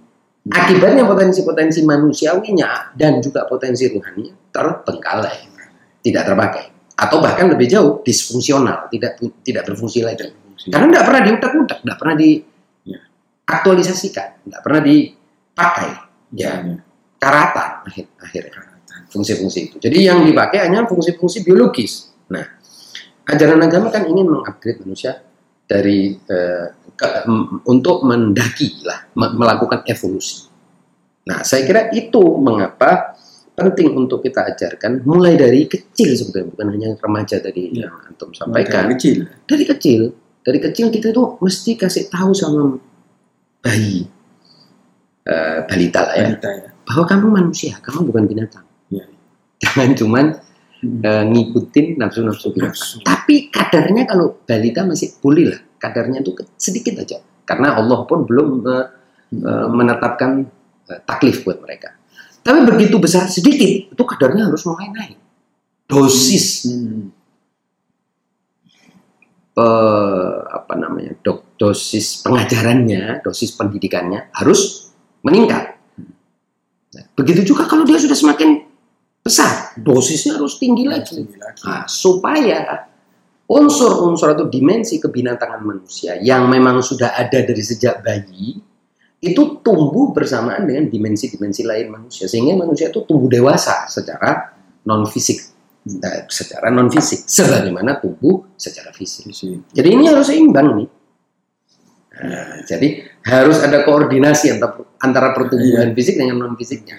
Akibatnya 0.47 1.03
potensi-potensi 1.03 1.83
manusiawinya 1.83 2.95
dan 2.95 3.19
juga 3.19 3.43
potensi 3.43 3.83
rohaninya 3.91 4.31
terbengkalai, 4.47 5.43
tidak 5.99 6.23
terpakai, 6.23 6.65
atau 6.95 7.19
bahkan 7.19 7.51
lebih 7.51 7.67
jauh 7.67 7.99
disfungsional, 7.99 8.87
tidak 8.87 9.19
tidak 9.43 9.67
berfungsi 9.67 10.07
lagi. 10.07 10.31
Karena 10.71 10.87
tidak 10.87 11.03
pernah 11.03 11.21
diutak-utak, 11.27 11.77
tidak 11.83 11.97
pernah 11.99 12.15
Ya. 12.15 12.99
diaktualisasikan, 13.43 14.27
tidak 14.47 14.61
pernah 14.63 14.81
dipakai, 14.81 15.89
ya 16.31 16.51
Misalnya, 16.63 16.75
karatan 17.19 17.69
akhir 17.83 18.05
akhirnya 18.15 18.51
karatan. 18.55 18.99
fungsi-fungsi 19.07 19.59
itu. 19.67 19.75
Jadi 19.83 19.97
yang 19.99 20.23
dipakai 20.23 20.63
hanya 20.63 20.87
fungsi-fungsi 20.87 21.43
biologis. 21.43 22.06
Ajaran 23.27 23.59
agama 23.59 23.91
kan 23.91 24.03
ingin 24.03 24.23
mengupgrade 24.25 24.79
manusia 24.81 25.19
dari 25.67 26.15
eh, 26.15 26.65
ke- 26.95 27.27
m- 27.27 27.59
untuk 27.65 28.01
mendaki 28.01 28.81
lah, 28.81 29.11
me- 29.13 29.35
melakukan 29.35 29.83
evolusi. 29.83 30.47
Nah, 31.27 31.43
saya 31.43 31.67
kira 31.67 31.91
itu 31.91 32.23
mengapa 32.39 33.19
penting 33.51 33.91
untuk 33.91 34.21
kita 34.21 34.47
ajarkan 34.47 35.03
mulai 35.03 35.33
dari 35.33 35.65
kecil 35.65 36.13
sebetulnya 36.13 36.47
bukan 36.47 36.67
hanya 36.71 36.89
remaja 36.95 37.35
tadi 37.37 37.73
Ya. 37.73 37.89
yang 37.89 37.95
antum 38.05 38.29
Dari 38.29 38.37
sampaikan 38.37 38.85
kecil. 38.93 39.17
dari 39.43 39.65
kecil 39.65 40.01
dari 40.39 40.59
kecil 40.61 40.87
kita 40.87 41.09
tuh 41.09 41.41
mesti 41.41 41.73
kasih 41.73 42.05
tahu 42.07 42.31
sama 42.31 42.77
bayi 43.59 44.05
eh, 45.25 45.59
balita 45.65 46.05
lah 46.05 46.15
ya 46.15 46.25
Wanita 46.31 46.49
ya. 46.53 46.69
bahwa 46.85 47.03
kamu 47.03 47.27
manusia 47.33 47.73
kamu 47.81 47.99
bukan 48.05 48.23
binatang 48.25 48.65
Ya. 48.87 49.03
jangan 49.59 49.89
cuman 49.97 50.25
Hmm. 50.77 51.01
eh, 51.01 51.25
ngikutin 51.25 51.97
nafsu-nafsu 51.97 52.53
binatang 52.53 52.77
Nafsu. 52.77 53.01
tapi 53.01 53.49
kadarnya 53.49 54.05
kalau 54.05 54.37
balita 54.45 54.85
masih 54.85 55.17
boleh 55.17 55.49
lah 55.49 55.59
kadarnya 55.81 56.21
itu 56.21 56.37
sedikit 56.53 57.01
aja 57.01 57.17
karena 57.49 57.81
Allah 57.81 58.05
pun 58.05 58.29
belum 58.29 58.61
eh, 58.61 58.85
eh, 59.41 59.67
menetapkan 59.73 60.45
eh, 60.85 61.01
taklif 61.01 61.41
buat 61.41 61.57
mereka 61.65 61.97
tapi 62.45 62.61
begitu 62.69 63.01
besar 63.01 63.25
sedikit 63.25 63.89
itu 63.89 64.03
kadarnya 64.05 64.45
harus 64.45 64.61
mulai 64.69 64.93
naik 64.93 65.17
dosis 65.89 66.69
Hmm. 66.69 67.09
eh, 69.57 70.37
apa 70.53 70.73
namanya 70.77 71.17
dok, 71.25 71.57
dosis 71.57 72.21
pengajarannya, 72.21 73.25
dosis 73.25 73.57
pendidikannya 73.57 74.29
harus 74.29 74.93
meningkat. 75.25 75.73
Nah, 76.93 77.05
begitu 77.17 77.41
juga 77.41 77.65
kalau 77.65 77.81
dia 77.81 77.97
sudah 77.97 78.13
semakin 78.13 78.66
besar, 79.27 79.75
dosisnya 79.75 80.39
harus 80.39 80.55
tinggi 80.55 80.87
lagi. 80.87 81.19
Tinggi 81.19 81.35
lagi. 81.35 81.61
Nah, 81.67 81.83
supaya 81.83 82.87
unsur-unsur 83.47 84.35
atau 84.35 84.47
dimensi 84.47 84.99
kebinatangan 84.99 85.63
manusia 85.63 86.15
yang 86.19 86.47
memang 86.47 86.79
sudah 86.83 87.15
ada 87.15 87.43
dari 87.43 87.63
sejak 87.63 88.03
bayi 88.03 88.59
itu 89.17 89.43
tumbuh 89.65 90.13
bersamaan 90.13 90.67
dengan 90.67 90.87
dimensi-dimensi 90.91 91.65
lain 91.65 91.87
manusia 91.89 92.29
sehingga 92.29 92.53
manusia 92.53 92.93
itu 92.93 93.01
tumbuh 93.07 93.31
dewasa 93.31 93.89
secara 93.89 94.53
non 94.85 95.07
fisik 95.09 95.41
eh, 95.89 96.27
secara 96.29 96.69
non 96.69 96.91
fisik 96.91 97.25
sebagaimana 97.25 97.97
tumbuh 97.97 98.53
secara 98.59 98.93
fisik. 98.93 99.31
Jadi 99.73 99.89
ini 99.89 100.05
harus 100.05 100.27
seimbang 100.27 100.67
nih. 100.83 100.89
Nah, 102.17 102.61
jadi 102.65 103.05
harus 103.25 103.61
ada 103.61 103.85
koordinasi 103.85 104.57
antara, 104.57 104.81
antara 105.01 105.37
pertumbuhan 105.37 105.93
Iya. 105.93 105.95
fisik 105.97 106.15
dengan 106.17 106.37
non 106.41 106.53
fisiknya. 106.57 106.97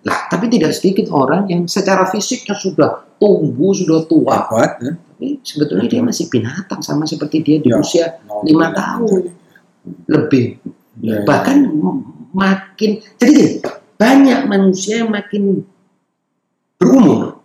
Lah, 0.00 0.32
tapi 0.32 0.48
tidak 0.48 0.72
sedikit 0.72 1.12
orang 1.12 1.44
yang 1.52 1.68
secara 1.68 2.08
fisiknya 2.08 2.56
sudah 2.56 3.04
tumbuh, 3.20 3.76
sudah 3.76 4.08
tua, 4.08 4.48
Kuat, 4.48 4.80
ya. 4.80 4.96
tapi 4.96 5.36
sebetulnya 5.44 5.86
dia 5.92 6.00
masih 6.00 6.32
binatang 6.32 6.80
sama 6.80 7.04
seperti 7.04 7.44
dia 7.44 7.56
di 7.60 7.68
Ya. 7.68 7.76
usia 7.76 8.06
lima 8.48 8.72
tahun 8.72 9.28
lebih 10.08 10.56
Ya, 11.00 11.20
ya. 11.20 11.24
bahkan 11.24 11.64
makin 12.32 13.00
jadi 13.16 13.30
gini, 13.32 13.54
banyak 13.96 14.40
manusia 14.44 15.00
yang 15.04 15.08
makin 15.08 15.64
berumur 16.76 17.40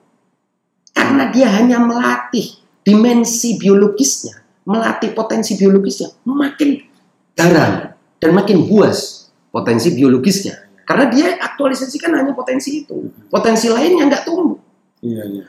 karena 0.91 1.31
dia 1.31 1.47
hanya 1.55 1.79
melatih 1.79 2.59
dimensi 2.83 3.55
biologisnya 3.55 4.43
melatih 4.67 5.15
potensi 5.15 5.55
biologisnya 5.55 6.11
makin 6.27 6.83
garang 7.31 7.95
dan 8.19 8.29
makin 8.35 8.67
buas 8.67 9.29
potensi 9.55 9.95
biologisnya 9.95 10.64
karena 10.85 11.05
dia 11.09 11.27
aktualisasikan 11.41 12.13
hanya 12.13 12.31
potensi 12.31 12.85
itu 12.85 13.09
potensi 13.27 13.67
lainnya 13.67 14.05
nggak 14.07 14.23
tumbuh 14.23 14.65
Iya, 15.05 15.23
iya. 15.29 15.43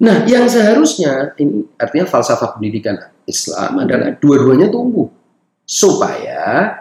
Nah, 0.00 0.16
yang 0.24 0.48
seharusnya 0.48 1.36
ini 1.40 1.64
artinya 1.76 2.08
falsafah 2.08 2.56
pendidikan 2.56 2.96
Islam 3.28 3.84
adalah 3.84 4.16
dua-duanya 4.16 4.72
tumbuh 4.72 5.08
supaya 5.64 6.72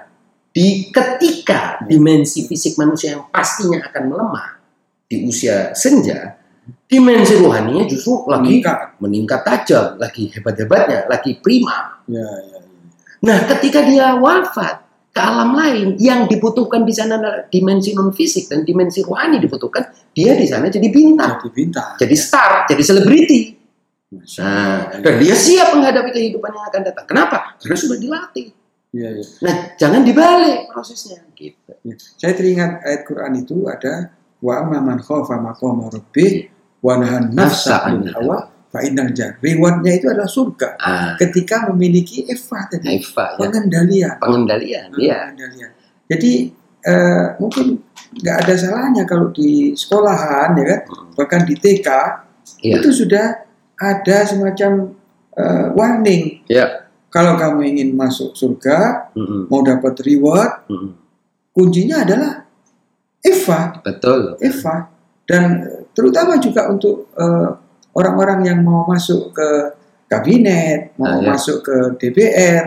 di 0.55 0.87
ketika 0.87 1.83
dimensi 1.83 2.47
fisik 2.47 2.79
manusia 2.79 3.19
yang 3.19 3.27
pastinya 3.27 3.83
akan 3.91 4.03
melemah 4.07 4.47
di 5.05 5.27
usia 5.27 5.75
senja, 5.75 6.39
dimensi 6.87 7.35
rohaninya 7.37 7.83
justru 7.85 8.23
lagi 8.25 8.63
Meningkat. 8.63 8.79
meningkat 9.03 9.41
tajam, 9.43 9.85
lagi 9.99 10.31
hebat-hebatnya, 10.31 10.99
lagi 11.11 11.37
prima. 11.43 11.99
Ya, 12.07 12.23
ya, 12.23 12.59
ya. 12.59 12.59
Nah, 13.19 13.37
ketika 13.51 13.83
dia 13.83 14.15
wafat 14.15 14.79
ke 15.09 15.19
alam 15.19 15.57
lain 15.57 15.97
yang 15.97 16.29
dibutuhkan 16.29 16.85
di 16.85 16.93
sana 16.93 17.17
adalah 17.17 17.49
dimensi 17.49 17.97
non 17.97 18.13
fisik 18.13 18.45
dan 18.47 18.61
dimensi 18.61 19.01
rohani 19.01 19.41
dibutuhkan, 19.41 19.89
dia 20.13 20.37
di 20.37 20.45
sana 20.45 20.69
jadi 20.69 20.85
bintang, 20.93 21.41
Jadi 21.41 21.49
bintang. 21.51 21.97
jadi 21.97 22.15
star, 22.15 22.69
jadi 22.69 22.83
selebriti. 22.85 23.57
Nah, 24.09 24.25
Allah. 24.89 25.05
dan 25.05 25.13
dia 25.21 25.37
siap 25.37 25.77
menghadapi 25.77 26.09
kehidupan 26.09 26.49
yang 26.49 26.65
akan 26.65 26.81
datang. 26.81 27.05
Kenapa? 27.05 27.57
Karena 27.61 27.77
sudah 27.77 27.97
dilatih. 28.01 28.49
Iya, 28.89 29.09
iya. 29.21 29.25
Nah, 29.45 29.55
jangan 29.77 30.01
dibalik 30.01 30.65
prosesnya 30.73 31.21
gitu. 31.37 31.77
Ya. 31.85 31.93
Saya 32.17 32.33
teringat 32.33 32.81
ayat 32.81 33.05
Quran 33.05 33.33
itu 33.37 33.69
ada 33.69 34.09
wa 34.41 34.53
amma 34.65 34.81
man 34.81 34.97
khafa 34.97 35.37
maqama 35.37 35.93
rabbih 35.93 36.49
wa 36.81 36.97
nafsa 37.29 37.85
hawa 38.17 38.49
fa 38.69 38.79
innal 38.81 39.09
jan. 39.11 39.33
Rewardnya 39.41 39.91
itu 39.97 40.05
adalah 40.07 40.29
surga 40.29 40.69
Ah, 40.77 41.13
ketika 41.17 41.65
memiliki 41.69 42.23
Eva 42.23 42.69
tadi 42.69 43.01
Eva 43.01 43.33
ya, 43.33 43.37
pengendalian. 43.37 44.15
pengendalian, 44.21 44.87
ya. 44.95 45.19
Pengendalian. 45.33 45.71
Jadi 46.05 46.33
eh, 46.79 47.25
mungkin 47.37 47.65
nggak 48.09 48.37
ada 48.45 48.53
salahnya 48.55 49.03
kalau 49.05 49.29
di 49.29 49.73
sekolahan 49.73 50.53
ya 50.55 50.65
kan, 50.65 50.79
bahkan 51.13 51.41
di 51.43 51.53
TK 51.53 51.89
Iya. 52.59 52.81
itu 52.81 52.89
sudah 52.91 53.45
ada 53.75 54.17
semacam 54.23 54.91
eh, 55.33 55.67
warning. 55.73 56.43
Ya. 56.45 56.89
Kalau 57.09 57.33
kamu 57.35 57.65
ingin 57.65 57.97
masuk 57.97 58.37
surga, 58.37 59.09
Mm-mm, 59.17 59.49
mau 59.49 59.65
dapat 59.65 59.97
reward, 60.05 60.69
mm-mm. 60.69 60.93
kuncinya 61.49 62.05
adalah 62.05 62.45
Eva. 63.19 63.81
Betul. 63.81 64.37
Eva 64.39 64.87
dan 65.25 65.43
eh, 65.61 65.81
terutama 65.93 66.37
juga 66.37 66.69
untuk 66.69 67.09
eh, 67.13 67.49
orang-orang 67.99 68.39
yang 68.47 68.59
mau 68.63 68.87
masuk 68.87 69.35
ke 69.35 69.49
kabinet, 70.07 70.95
mau 70.95 71.05
Ah, 71.05 71.19
ya. 71.19 71.27
masuk 71.29 71.61
ke 71.61 71.75
DPR, 71.99 72.63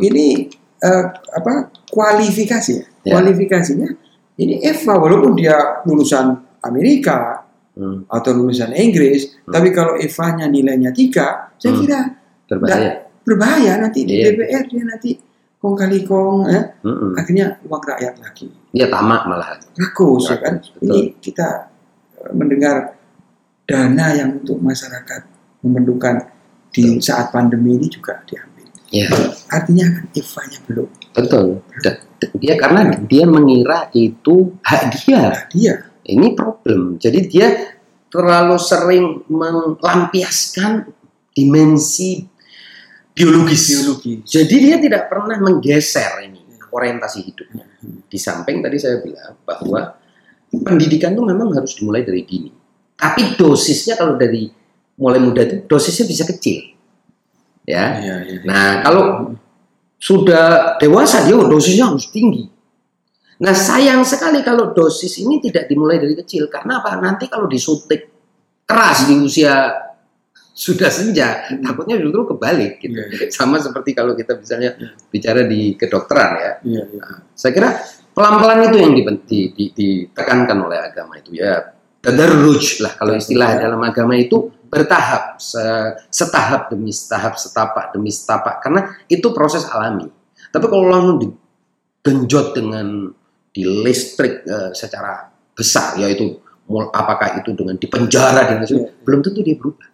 ini 0.00 0.46
eh, 0.80 1.04
apa 1.34 1.52
kualifikasi 1.90 2.72
ya? 2.72 2.84
Ya. 3.02 3.12
Kualifikasinya 3.12 3.88
ini 4.36 4.62
Eva 4.62 4.96
walaupun 4.96 5.34
dia 5.34 5.56
lulusan 5.84 6.32
Amerika 6.62 7.44
Mm, 7.70 8.10
atau 8.10 8.34
lulusan 8.34 8.74
Inggris, 8.74 9.30
Hmm. 9.40 9.54
tapi 9.56 9.70
kalau 9.70 9.94
Eva-nya 9.96 10.50
nilainya 10.50 10.90
tiga, 10.90 11.48
saya 11.56 11.70
Hmm. 11.72 11.80
kira 11.80 12.00
Berbahaya. 12.44 12.92
berbahaya 13.22 13.72
nanti 13.78 14.04
di 14.04 14.20
Iya. 14.20 14.34
DPR 14.34 14.62
dia 14.66 14.82
nanti 14.84 15.10
kong 15.56 15.78
kali 15.78 16.02
kong, 16.02 16.50
eh, 16.50 16.64
Mm-mm. 16.82 17.14
akhirnya 17.14 17.56
uang 17.62 17.80
rakyat 17.86 18.20
lagi. 18.20 18.50
Dia 18.74 18.90
tamak 18.90 19.22
malahan. 19.24 19.58
rakus 19.78 20.28
ya 20.28 20.36
kan. 20.42 20.58
Betul. 20.60 20.82
Ini 20.82 21.00
kita 21.22 21.48
eh, 22.20 22.32
mendengar 22.34 22.76
dana 23.70 24.06
yang 24.18 24.42
untuk 24.42 24.58
masyarakat 24.58 25.20
memerlukan 25.62 26.26
di 26.74 26.98
saat 26.98 27.30
pandemi 27.30 27.78
ini 27.78 27.86
juga 27.86 28.18
diambil. 28.26 28.66
Ya, 28.90 29.06
Artinya 29.46 29.86
kan 29.86 30.04
IFA-nya 30.10 30.58
belum. 30.66 30.88
betul. 31.14 31.62
Dia 32.42 32.54
karena 32.58 32.90
dia 33.06 33.24
mengira 33.24 33.86
itu 33.94 34.58
hak 34.66 34.82
dia. 34.98 35.22
Nah, 35.30 35.44
dia 35.46 35.74
Ini 36.10 36.34
problem. 36.34 36.98
Jadi 36.98 37.30
dia 37.30 37.78
terlalu 38.10 38.58
sering 38.58 39.22
melampiaskan 39.30 40.90
dimensi 41.30 42.26
biologis. 43.14 43.62
biologi. 43.70 44.14
Jadi 44.26 44.54
dia 44.58 44.76
tidak 44.82 45.06
pernah 45.06 45.38
menggeser 45.38 46.26
ini 46.26 46.40
orientasi 46.70 47.18
hidupnya. 47.26 47.66
Di 48.10 48.18
samping 48.18 48.62
tadi 48.62 48.76
saya 48.78 48.98
bilang 49.02 49.38
bahwa 49.46 49.94
pendidikan 50.50 51.14
itu 51.14 51.22
memang 51.22 51.54
harus 51.54 51.78
dimulai 51.78 52.02
dari 52.02 52.22
dini. 52.26 52.50
Tapi 53.00 53.40
dosisnya 53.40 53.96
kalau 53.96 54.20
dari 54.20 54.52
mulai 55.00 55.16
muda 55.16 55.40
itu 55.40 55.64
dosisnya 55.64 56.04
bisa 56.04 56.28
kecil. 56.28 56.76
Ya. 57.64 57.96
Iya, 57.96 58.16
iya. 58.28 58.38
Nah, 58.44 58.84
kalau 58.84 59.02
sudah 59.96 60.76
dewasa 60.76 61.24
dia 61.24 61.36
dosisnya 61.36 61.88
harus 61.88 62.12
tinggi. 62.12 62.44
Nah, 63.40 63.56
sayang 63.56 64.04
sekali 64.04 64.44
kalau 64.44 64.76
dosis 64.76 65.16
ini 65.24 65.40
tidak 65.40 65.64
dimulai 65.64 65.96
dari 65.96 66.12
kecil. 66.12 66.52
Karena 66.52 66.84
apa? 66.84 67.00
Nanti 67.00 67.24
kalau 67.24 67.48
disuntik 67.48 68.12
keras 68.68 69.08
di 69.08 69.16
usia 69.16 69.72
sudah 70.52 70.92
senja, 70.92 71.48
takutnya 71.64 71.96
justru 71.96 72.36
kebalik 72.36 72.84
gitu. 72.84 73.00
Iya, 73.00 73.04
iya. 73.16 73.26
Sama 73.32 73.56
seperti 73.56 73.96
kalau 73.96 74.12
kita 74.12 74.36
misalnya 74.36 74.76
Iya. 74.76 74.92
bicara 75.08 75.40
di 75.48 75.72
kedokteran 75.72 76.30
ya. 76.36 76.52
Iya, 76.68 76.82
iya. 76.92 77.04
Saya 77.32 77.52
kira 77.56 77.70
pelan-pelan 78.12 78.68
itu 78.68 78.76
yang 78.76 78.92
dipen- 78.92 79.24
di- 79.24 79.50
di- 79.56 79.72
ditekankan 79.72 80.58
oleh 80.60 80.76
agama 80.84 81.16
itu 81.16 81.40
ya. 81.40 81.79
Tadarruj 82.00 82.80
lah 82.80 82.96
kalau 82.96 83.12
istilah 83.12 83.60
dalam 83.60 83.80
agama 83.84 84.16
itu 84.16 84.48
bertahap, 84.72 85.36
se- 85.36 86.00
setahap 86.08 86.72
demi 86.72 86.88
setahap, 86.88 87.36
setapak 87.36 87.92
demi 87.92 88.08
setapak 88.08 88.64
karena 88.64 88.80
itu 89.04 89.28
proses 89.36 89.68
alami. 89.68 90.08
Tapi 90.48 90.64
kalau 90.64 90.88
langsung 90.88 91.16
digenjot 91.20 92.56
dengan 92.56 93.12
di 93.50 93.62
listrik 93.66 94.46
eh, 94.46 94.70
secara 94.72 95.28
besar 95.52 95.98
yaitu 96.00 96.40
mul- 96.66 96.88
apakah 96.88 97.36
itu 97.36 97.52
dengan 97.52 97.76
dipenjara 97.76 98.48
dengan 98.48 98.64
sebagainya, 98.64 98.94
Iya. 98.96 99.04
belum 99.04 99.20
tentu 99.20 99.40
dia 99.44 99.56
berubah. 99.60 99.88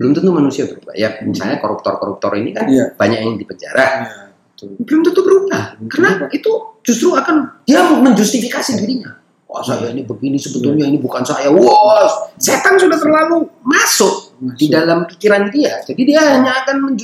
Belum 0.00 0.12
tentu 0.16 0.30
manusia 0.32 0.64
berubah. 0.64 0.94
Ya 0.96 1.12
misalnya 1.20 1.58
koruptor-koruptor 1.58 2.32
ini 2.38 2.54
kan 2.54 2.70
Iya. 2.70 2.94
banyak 2.94 3.20
yang 3.20 3.34
dipenjara 3.36 3.84
Iya, 4.06 4.32
betul. 4.54 4.68
belum 4.86 5.00
tentu 5.02 5.20
berubah 5.26 5.62
karena 5.90 6.10
itu 6.30 6.50
justru 6.86 7.12
akan 7.12 7.64
dia 7.66 7.84
menjustifikasi 7.90 8.78
dirinya 8.78 9.18
wah 9.50 9.66
saya 9.66 9.90
ini 9.90 10.06
begini 10.06 10.38
sebetulnya 10.38 10.86
ini 10.86 11.02
bukan 11.02 11.26
saya 11.26 11.50
wah 11.50 12.06
setan 12.38 12.78
sudah 12.78 13.02
terlalu 13.02 13.50
masuk 13.66 14.38
di 14.54 14.70
dalam 14.70 15.10
pikiran 15.10 15.50
dia 15.50 15.82
jadi 15.82 16.02
dia 16.06 16.20
hanya 16.38 16.62
akan 16.62 16.94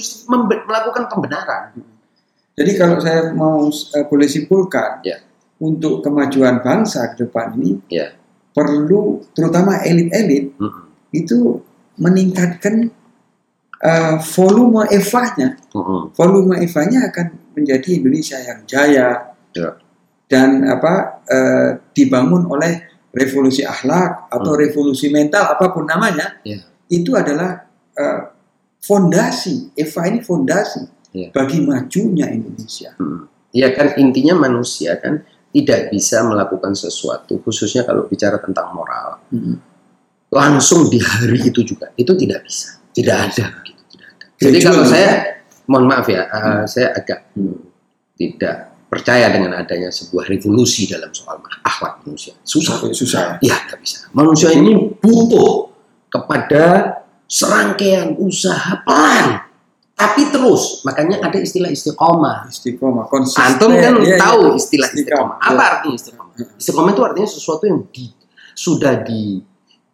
melakukan 0.63 1.11
pembenaran 1.11 1.75
Jadi 2.57 2.73
kalau 2.81 2.97
saya 2.97 3.37
mau 3.37 3.69
eh, 3.69 4.05
boleh 4.09 4.25
simpulkan 4.25 5.05
Ya. 5.05 5.21
untuk 5.61 6.01
kemajuan 6.01 6.65
bangsa 6.65 7.13
ke 7.13 7.27
depan 7.29 7.53
ini 7.59 7.83
Ya. 7.93 8.17
perlu 8.55 9.21
terutama 9.37 9.83
elit-elit 9.85 10.57
Mm-mm. 10.57 10.89
itu 11.13 11.61
meningkatkan 12.01 12.89
eh, 13.77 14.17
volume 14.33 14.89
Eva-nya. 14.89 15.61
Mm-mm. 15.69 16.17
Volume 16.17 16.65
Eva-nya 16.65 17.13
akan 17.13 17.27
menjadi 17.53 18.01
Indonesia 18.01 18.39
yang 18.41 18.65
jaya 18.65 19.37
Ya. 19.53 19.77
Dan 20.27 20.67
apa 20.67 21.23
eh, 21.27 21.69
dibangun 21.95 22.47
oleh 22.51 22.83
revolusi 23.15 23.63
akhlak 23.63 24.29
atau 24.29 24.53
Hmm. 24.55 24.61
revolusi 24.61 25.09
mental 25.09 25.55
apa 25.55 25.71
pun 25.71 25.87
namanya 25.87 26.39
Ya. 26.43 26.61
itu 26.89 27.15
adalah 27.15 27.65
eh, 27.97 28.21
fondasi 28.83 29.73
Eva 29.75 30.03
ini 30.07 30.21
fondasi 30.21 30.83
Ya. 31.17 31.33
bagi 31.33 31.65
majunya 31.65 32.29
Indonesia. 32.29 32.93
Mm. 33.01 33.25
ya 33.57 33.73
kan 33.73 33.97
intinya 33.97 34.37
manusia 34.37 35.01
kan 35.01 35.25
tidak 35.49 35.89
bisa 35.89 36.21
melakukan 36.21 36.77
sesuatu 36.77 37.41
khususnya 37.41 37.89
kalau 37.89 38.05
bicara 38.05 38.37
tentang 38.37 38.77
moral 38.77 39.17
Hmm. 39.33 39.57
langsung 40.29 40.93
di 40.93 41.01
hari 41.01 41.41
itu 41.41 41.65
juga 41.65 41.89
itu 41.97 42.13
tidak 42.13 42.45
bisa 42.45 42.77
tidak 42.93 43.33
ada 43.33 43.45
begitu 43.57 43.81
tidak 43.97 44.09
ada 44.13 44.25
Jadi 44.37 44.59
kalau 44.61 44.83
ya. 44.85 44.89
saya, 44.93 45.13
mohon 45.65 45.87
maaf 45.89 46.05
ya, 46.05 46.29
uh, 46.29 46.65
saya 46.69 46.93
agak 46.93 47.33
hmm, 47.33 47.65
tidak 48.13 48.76
percaya 48.87 49.29
dengan 49.35 49.59
adanya 49.59 49.91
sebuah 49.91 50.31
revolusi 50.31 50.87
dalam 50.87 51.11
soal 51.11 51.43
akhlak 51.67 52.07
manusia. 52.07 52.35
Susah. 52.47 52.79
susah. 52.95 53.43
Ya, 53.43 53.59
nggak 53.67 53.81
bisa. 53.83 54.07
Manusia 54.15 54.55
ini 54.55 54.95
butuh 54.99 55.71
kepada 56.09 56.97
serangkaian 57.27 58.15
usaha 58.23 58.79
pelan, 58.87 59.43
tapi 59.97 60.29
terus. 60.29 60.85
Makanya 60.85 61.25
ada 61.25 61.39
istilah 61.41 61.73
istiqomah. 61.73 62.47
Istiqomah, 62.53 63.09
konsisten. 63.09 63.43
Antum 63.43 63.73
kan 63.75 63.97
Iya, 63.99 64.15
iya. 64.15 64.19
tahu 64.21 64.55
istilah 64.55 64.89
Istiqomah. 64.93 65.37
Apa 65.41 65.63
artinya 65.63 65.97
istiqomah? 65.97 66.33
Istiqomah 66.61 66.91
itu 66.93 67.03
artinya 67.03 67.29
sesuatu 67.29 67.65
yang 67.65 67.81
di, 67.89 68.07
sudah 68.53 68.95
di 69.03 69.41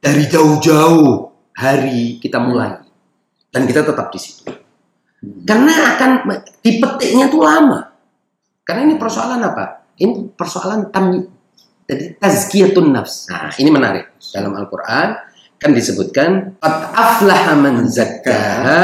dari 0.03 0.27
jauh-jauh 0.27 1.31
hari 1.55 2.19
kita 2.19 2.43
mulai 2.43 2.83
dan 3.55 3.63
kita 3.63 3.87
tetap 3.87 4.11
di 4.11 4.19
situ. 4.19 4.51
Karena 5.47 5.95
akan 5.95 6.11
dipetiknya 6.59 7.31
tuh 7.31 7.47
lama. 7.47 7.92
Karena 8.63 8.81
ini 8.87 8.95
persoalan 8.99 9.41
apa? 9.43 9.65
Ini 9.99 10.33
persoalan 10.35 10.89
tam 10.95 11.19
jadi 11.87 12.17
tazkiyatun 12.17 12.95
nafs. 12.95 13.27
Nah, 13.29 13.53
ini 13.59 13.69
menarik. 13.69 14.17
Dalam 14.33 14.55
Al-Qur'an 14.55 15.19
kan 15.59 15.71
disebutkan 15.75 16.59
qad 16.63 16.77
aflaha 16.95 17.53
man 17.59 17.85
zakkaha 17.85 18.81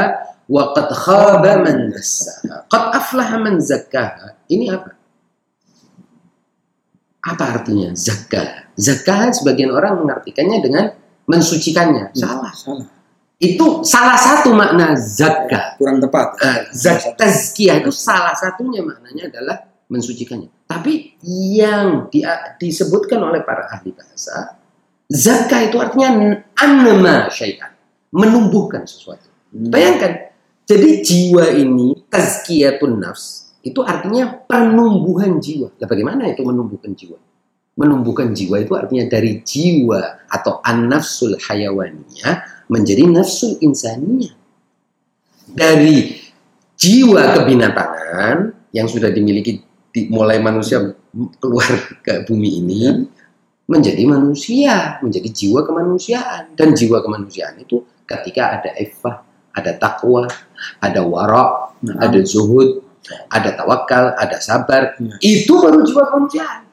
wa 0.50 0.74
qad 0.74 0.88
khaba 0.92 1.52
man 1.62 1.94
dassaha. 1.94 2.66
Qad 2.66 2.84
aflaha 2.92 3.36
man 3.38 3.62
zakkaha. 3.62 4.44
Ini 4.50 4.64
apa? 4.74 4.90
Apa 7.28 7.44
artinya 7.60 7.92
zakah? 7.94 8.72
Zakah 8.78 9.34
sebagian 9.34 9.74
orang 9.74 10.00
mengartikannya 10.00 10.58
dengan 10.62 10.84
mensucikannya. 11.28 12.14
Salah. 12.14 12.54
Salah. 12.54 12.97
Itu 13.38 13.86
salah 13.86 14.18
satu 14.18 14.50
makna 14.50 14.98
zakah. 14.98 15.78
Kurang 15.78 16.02
tepat. 16.02 16.34
Eh, 16.42 16.60
zak 16.74 17.14
tazkiyah 17.14 17.78
itu 17.78 17.94
salah 17.94 18.34
satunya 18.34 18.82
maknanya 18.82 19.30
adalah 19.30 19.56
mensucikannya. 19.86 20.50
Tapi 20.66 21.16
yang 21.22 22.10
dia- 22.10 22.58
disebutkan 22.58 23.22
oleh 23.22 23.46
para 23.46 23.70
ahli 23.70 23.94
bahasa, 23.94 24.58
zakah 25.06 25.70
itu 25.70 25.78
artinya 25.78 26.34
anma 26.58 27.30
syai'an, 27.30 27.72
menumbuhkan 28.10 28.84
sesuatu. 28.84 29.30
Hmm. 29.54 29.70
Bayangkan, 29.70 30.34
jadi 30.68 30.90
jiwa 31.00 31.54
ini 31.56 32.04
tazkiyatun 32.10 33.00
nafs 33.00 33.54
itu 33.64 33.80
artinya 33.86 34.34
penumbuhan 34.44 35.40
jiwa. 35.40 35.72
Nah, 35.78 35.86
bagaimana 35.88 36.28
itu 36.28 36.42
menumbuhkan 36.44 36.92
jiwa? 36.92 37.16
Menumbuhkan 37.78 38.34
jiwa 38.34 38.58
itu 38.58 38.74
artinya 38.74 39.06
dari 39.06 39.38
jiwa 39.46 40.26
atau 40.26 40.58
an-nafsul 40.66 41.38
hayawaniyah 41.38 42.66
menjadi 42.66 43.06
nafsul 43.06 43.54
insaniyah. 43.62 44.34
Dari 45.48 46.18
jiwa 46.74 47.38
kebinatangan 47.38 48.36
yang 48.74 48.90
sudah 48.90 49.14
dimiliki 49.14 49.62
di- 49.94 50.10
mulai 50.10 50.42
manusia 50.42 50.92
keluar 51.38 51.70
ke 52.02 52.26
bumi 52.26 52.60
ini 52.60 53.06
menjadi 53.70 54.02
manusia, 54.04 54.98
menjadi 55.00 55.28
jiwa 55.30 55.62
kemanusiaan 55.64 56.58
dan 56.58 56.74
jiwa 56.74 56.98
kemanusiaan 56.98 57.62
itu 57.62 57.86
ketika 58.04 58.58
ada 58.60 58.74
effah, 58.74 59.22
ada 59.54 59.72
takwa, 59.78 60.26
ada 60.82 61.00
wara, 61.06 61.68
Nah, 61.78 61.94
ada 62.02 62.18
zuhud, 62.26 62.82
ada 63.30 63.54
tawakal, 63.54 64.10
ada 64.18 64.42
sabar. 64.42 64.98
Ya. 64.98 65.14
Itu 65.22 65.62
baru 65.62 65.86
jiwa 65.86 66.02
kemanusiaan. 66.10 66.67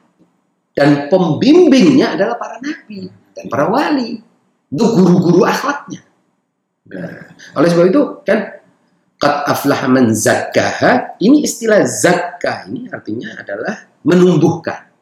Dan 0.76 1.08
pembimbingnya 1.08 2.20
adalah 2.20 2.36
para 2.36 2.60
nabi 2.60 3.08
dan 3.32 3.48
para 3.48 3.72
wali. 3.72 4.20
Itu 4.68 4.84
guru-guru 4.92 5.48
akhlaknya. 5.48 6.04
Nah, 6.92 7.32
oleh 7.56 7.68
sebab 7.72 7.86
itu 7.88 8.02
kan 8.28 8.60
qad 9.16 9.36
aflaha 9.48 9.88
man 9.88 10.12
zakkaha, 10.12 11.16
ini 11.24 11.48
istilah 11.48 11.80
zakkah 11.88 12.68
ini 12.68 12.92
artinya 12.92 13.40
adalah 13.40 13.88
menumbuhkan. 14.04 14.92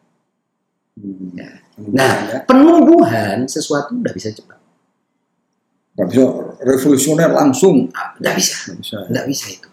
Ya. 1.34 1.50
Nah, 1.74 2.14
ya. 2.30 2.38
penumbuhan 2.46 3.50
sesuatu 3.50 3.98
tidak 3.98 4.14
bisa 4.14 4.30
cepat. 4.30 4.62
Nggak 5.98 6.06
bisa 6.06 6.24
revolusioner 6.62 7.30
langsung. 7.34 7.90
Tidak 7.90 8.34
bisa. 8.38 8.54
Nggak 8.70 8.78
bisa. 8.78 8.96
Tidak 9.10 9.24
bisa 9.26 9.46
itu. 9.50 9.68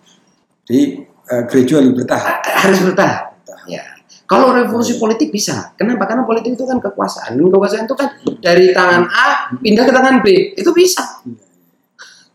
Jadi 0.65 0.83
eh, 1.05 1.43
gradual 1.45 1.85
bertahap. 1.93 2.35
Harus 2.45 2.79
bertahap. 2.81 3.21
Bertahap. 3.45 3.67
Ya. 3.69 3.85
Kalau 4.31 4.55
revolusi 4.55 4.95
politik 4.95 5.27
bisa. 5.27 5.75
Kenapa? 5.75 6.07
Karena 6.07 6.23
politik 6.23 6.55
itu 6.55 6.63
kan 6.63 6.79
kekuasaan. 6.79 7.35
Dan 7.35 7.51
kekuasaan 7.51 7.83
itu 7.83 7.95
kan 7.99 8.07
dari 8.39 8.71
tangan 8.71 9.03
A 9.11 9.51
pindah 9.59 9.83
ke 9.83 9.91
tangan 9.91 10.15
B. 10.23 10.55
Itu 10.55 10.71
bisa. 10.71 11.03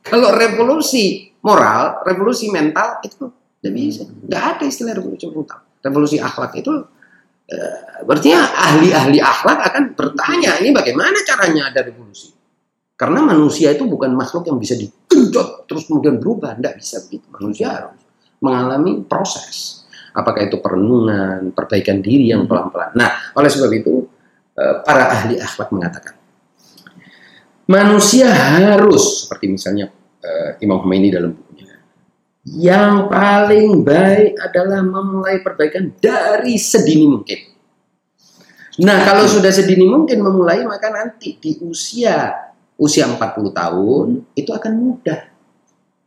Kalau 0.05 0.29
revolusi 0.37 1.33
moral, 1.41 2.05
revolusi 2.05 2.53
mental 2.53 3.01
itu 3.01 3.33
tidak 3.65 3.73
bisa. 3.73 4.05
Tidak 4.05 4.43
ada 4.45 4.65
istilah 4.69 4.93
revolusi 4.93 5.25
mental. 5.33 5.65
Revolusi 5.81 6.21
akhlak 6.21 6.53
itu 6.61 6.85
eh, 7.49 8.05
berarti 8.05 8.29
ahli-ahli 8.37 9.17
akhlak 9.17 9.59
akan 9.65 9.97
bertanya 9.97 10.61
ini 10.61 10.77
bagaimana 10.77 11.17
caranya 11.25 11.73
ada 11.73 11.81
revolusi. 11.81 12.29
Karena 12.93 13.25
manusia 13.25 13.73
itu 13.73 13.89
bukan 13.89 14.13
makhluk 14.13 14.45
yang 14.53 14.61
bisa 14.61 14.77
digenjot 14.77 15.65
terus 15.65 15.89
kemudian 15.89 16.21
berubah. 16.21 16.61
Tidak 16.61 16.77
bisa 16.77 17.01
begitu. 17.09 17.25
Manusia 17.33 17.73
harus 17.73 17.97
mengalami 18.45 19.01
proses. 19.09 19.86
Apakah 20.17 20.49
itu 20.49 20.57
perenungan, 20.65 21.53
perbaikan 21.53 22.01
diri 22.01 22.33
yang 22.33 22.49
pelan-pelan. 22.49 22.97
Nah, 22.97 23.37
oleh 23.37 23.53
sebab 23.53 23.69
itu 23.77 24.09
eh, 24.57 24.81
para 24.81 25.13
ahli 25.13 25.37
akhlak 25.37 25.69
mengatakan 25.69 26.17
manusia 27.67 28.31
harus 28.31 29.27
seperti 29.27 29.51
misalnya 29.51 29.91
eh, 30.23 30.63
Imam 30.63 30.81
Khomeini 30.81 31.11
dalam 31.11 31.35
bukunya 31.35 31.77
yang 32.47 33.11
paling 33.11 33.83
baik 33.83 34.39
adalah 34.39 34.79
memulai 34.79 35.43
perbaikan 35.43 35.91
dari 35.99 36.55
sedini 36.63 37.07
mungkin. 37.11 37.41
Nah, 38.87 39.03
kalau 39.03 39.27
sudah 39.27 39.51
sedini 39.51 39.83
mungkin 39.83 40.23
memulai 40.23 40.63
maka 40.63 40.95
nanti 40.95 41.35
di 41.43 41.59
usia 41.67 42.31
usia 42.79 43.09
40 43.09 43.19
tahun 43.51 44.07
itu 44.39 44.51
akan 44.53 44.73
mudah 44.79 45.27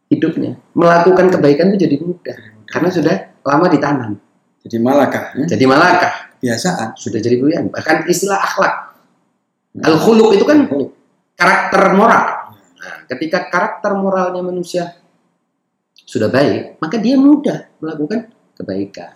hidupnya. 0.07 0.55
Melakukan 0.72 1.28
kebaikan 1.28 1.76
itu 1.76 1.91
jadi 1.91 1.97
mudah 1.99 2.38
karena 2.72 2.89
sudah 2.93 3.16
lama 3.49 3.65
ditanam. 3.65 4.11
Jadi 4.61 4.77
malakah? 4.77 5.33
ya? 5.39 5.45
Jadi 5.57 5.65
malakah 5.65 6.13
Kebiasaan. 6.37 6.93
sudah 6.93 7.19
jadi 7.19 7.35
pilihan. 7.41 7.65
Bahkan 7.73 8.05
istilah 8.05 8.37
akhlak. 8.37 8.73
Al-khuluq 9.81 10.37
itu 10.37 10.45
kan 10.45 10.69
karakter 11.33 11.83
moral. 11.97 12.23
Nah, 12.79 12.95
ketika 13.09 13.49
karakter 13.49 13.91
moralnya 13.95 14.43
manusia 14.43 14.93
sudah 16.05 16.27
baik, 16.29 16.77
maka 16.79 16.95
dia 16.97 17.15
mudah 17.15 17.69
melakukan 17.79 18.29
kebaikan. 18.55 19.13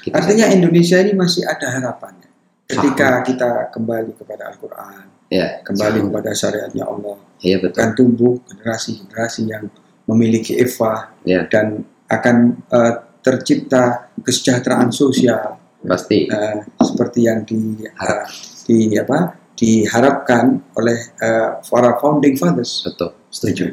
Gitu 0.00 0.14
Artinya. 0.14 0.46
Indonesia 0.48 0.96
ini 1.02 1.12
masih 1.12 1.42
ada 1.44 1.66
harapannya. 1.66 2.28
Ketika 2.70 3.26
kita 3.26 3.50
kembali 3.74 4.14
kepada 4.14 4.54
Al-Quran, 4.54 5.02
ya, 5.26 5.58
kembali 5.66 6.06
kepada 6.06 6.30
syariatnya 6.30 6.86
Allah, 6.86 7.18
Iya 7.42 7.58
betul. 7.58 7.82
akan 7.82 7.90
tumbuh 7.98 8.34
generasi-generasi 8.46 9.40
yang 9.50 9.66
memiliki 10.06 10.54
eva 10.54 11.10
Ya. 11.26 11.42
dan 11.50 11.82
akan 12.06 12.62
eh, 12.70 12.94
tercipta 13.20 14.10
kesejahteraan 14.20 14.90
sosial 14.90 15.56
Pasti. 15.80 16.28
eh, 16.28 16.60
seperti 16.76 17.20
yang 17.24 17.40
di, 17.44 17.80
eh, 17.84 18.24
di 18.68 18.92
apa 18.96 19.32
diharapkan 19.56 20.72
oleh 20.76 20.98
eh, 21.16 21.48
para 21.64 21.96
founding 22.00 22.36
fathers. 22.36 22.84
Betul. 22.84 23.12
Setuju. 23.28 23.64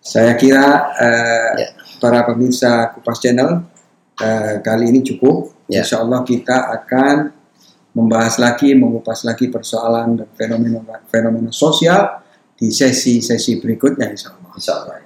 Saya 0.00 0.32
kira 0.36 0.66
eh, 0.96 1.50
Ya. 1.56 1.68
para 1.98 2.22
pemirsa 2.28 2.92
Kupas 2.92 3.18
Channel 3.20 3.64
eh, 4.20 4.60
kali 4.60 4.92
ini 4.92 5.00
cukup. 5.02 5.66
Ya. 5.68 5.82
Insya 5.82 6.04
Allah 6.04 6.22
kita 6.22 6.72
akan 6.72 7.32
membahas 7.96 8.36
lagi, 8.36 8.76
mengupas 8.76 9.24
lagi 9.24 9.48
persoalan 9.48 10.20
dan 10.20 10.28
fenomena 10.36 11.00
fenomena 11.08 11.48
sosial 11.48 12.20
di 12.52 12.68
sesi-sesi 12.68 13.56
berikutnya 13.60 14.12
Insya 14.12 14.36
Allah. 14.36 14.52
Insya 14.56 14.72
Allah. 14.76 15.05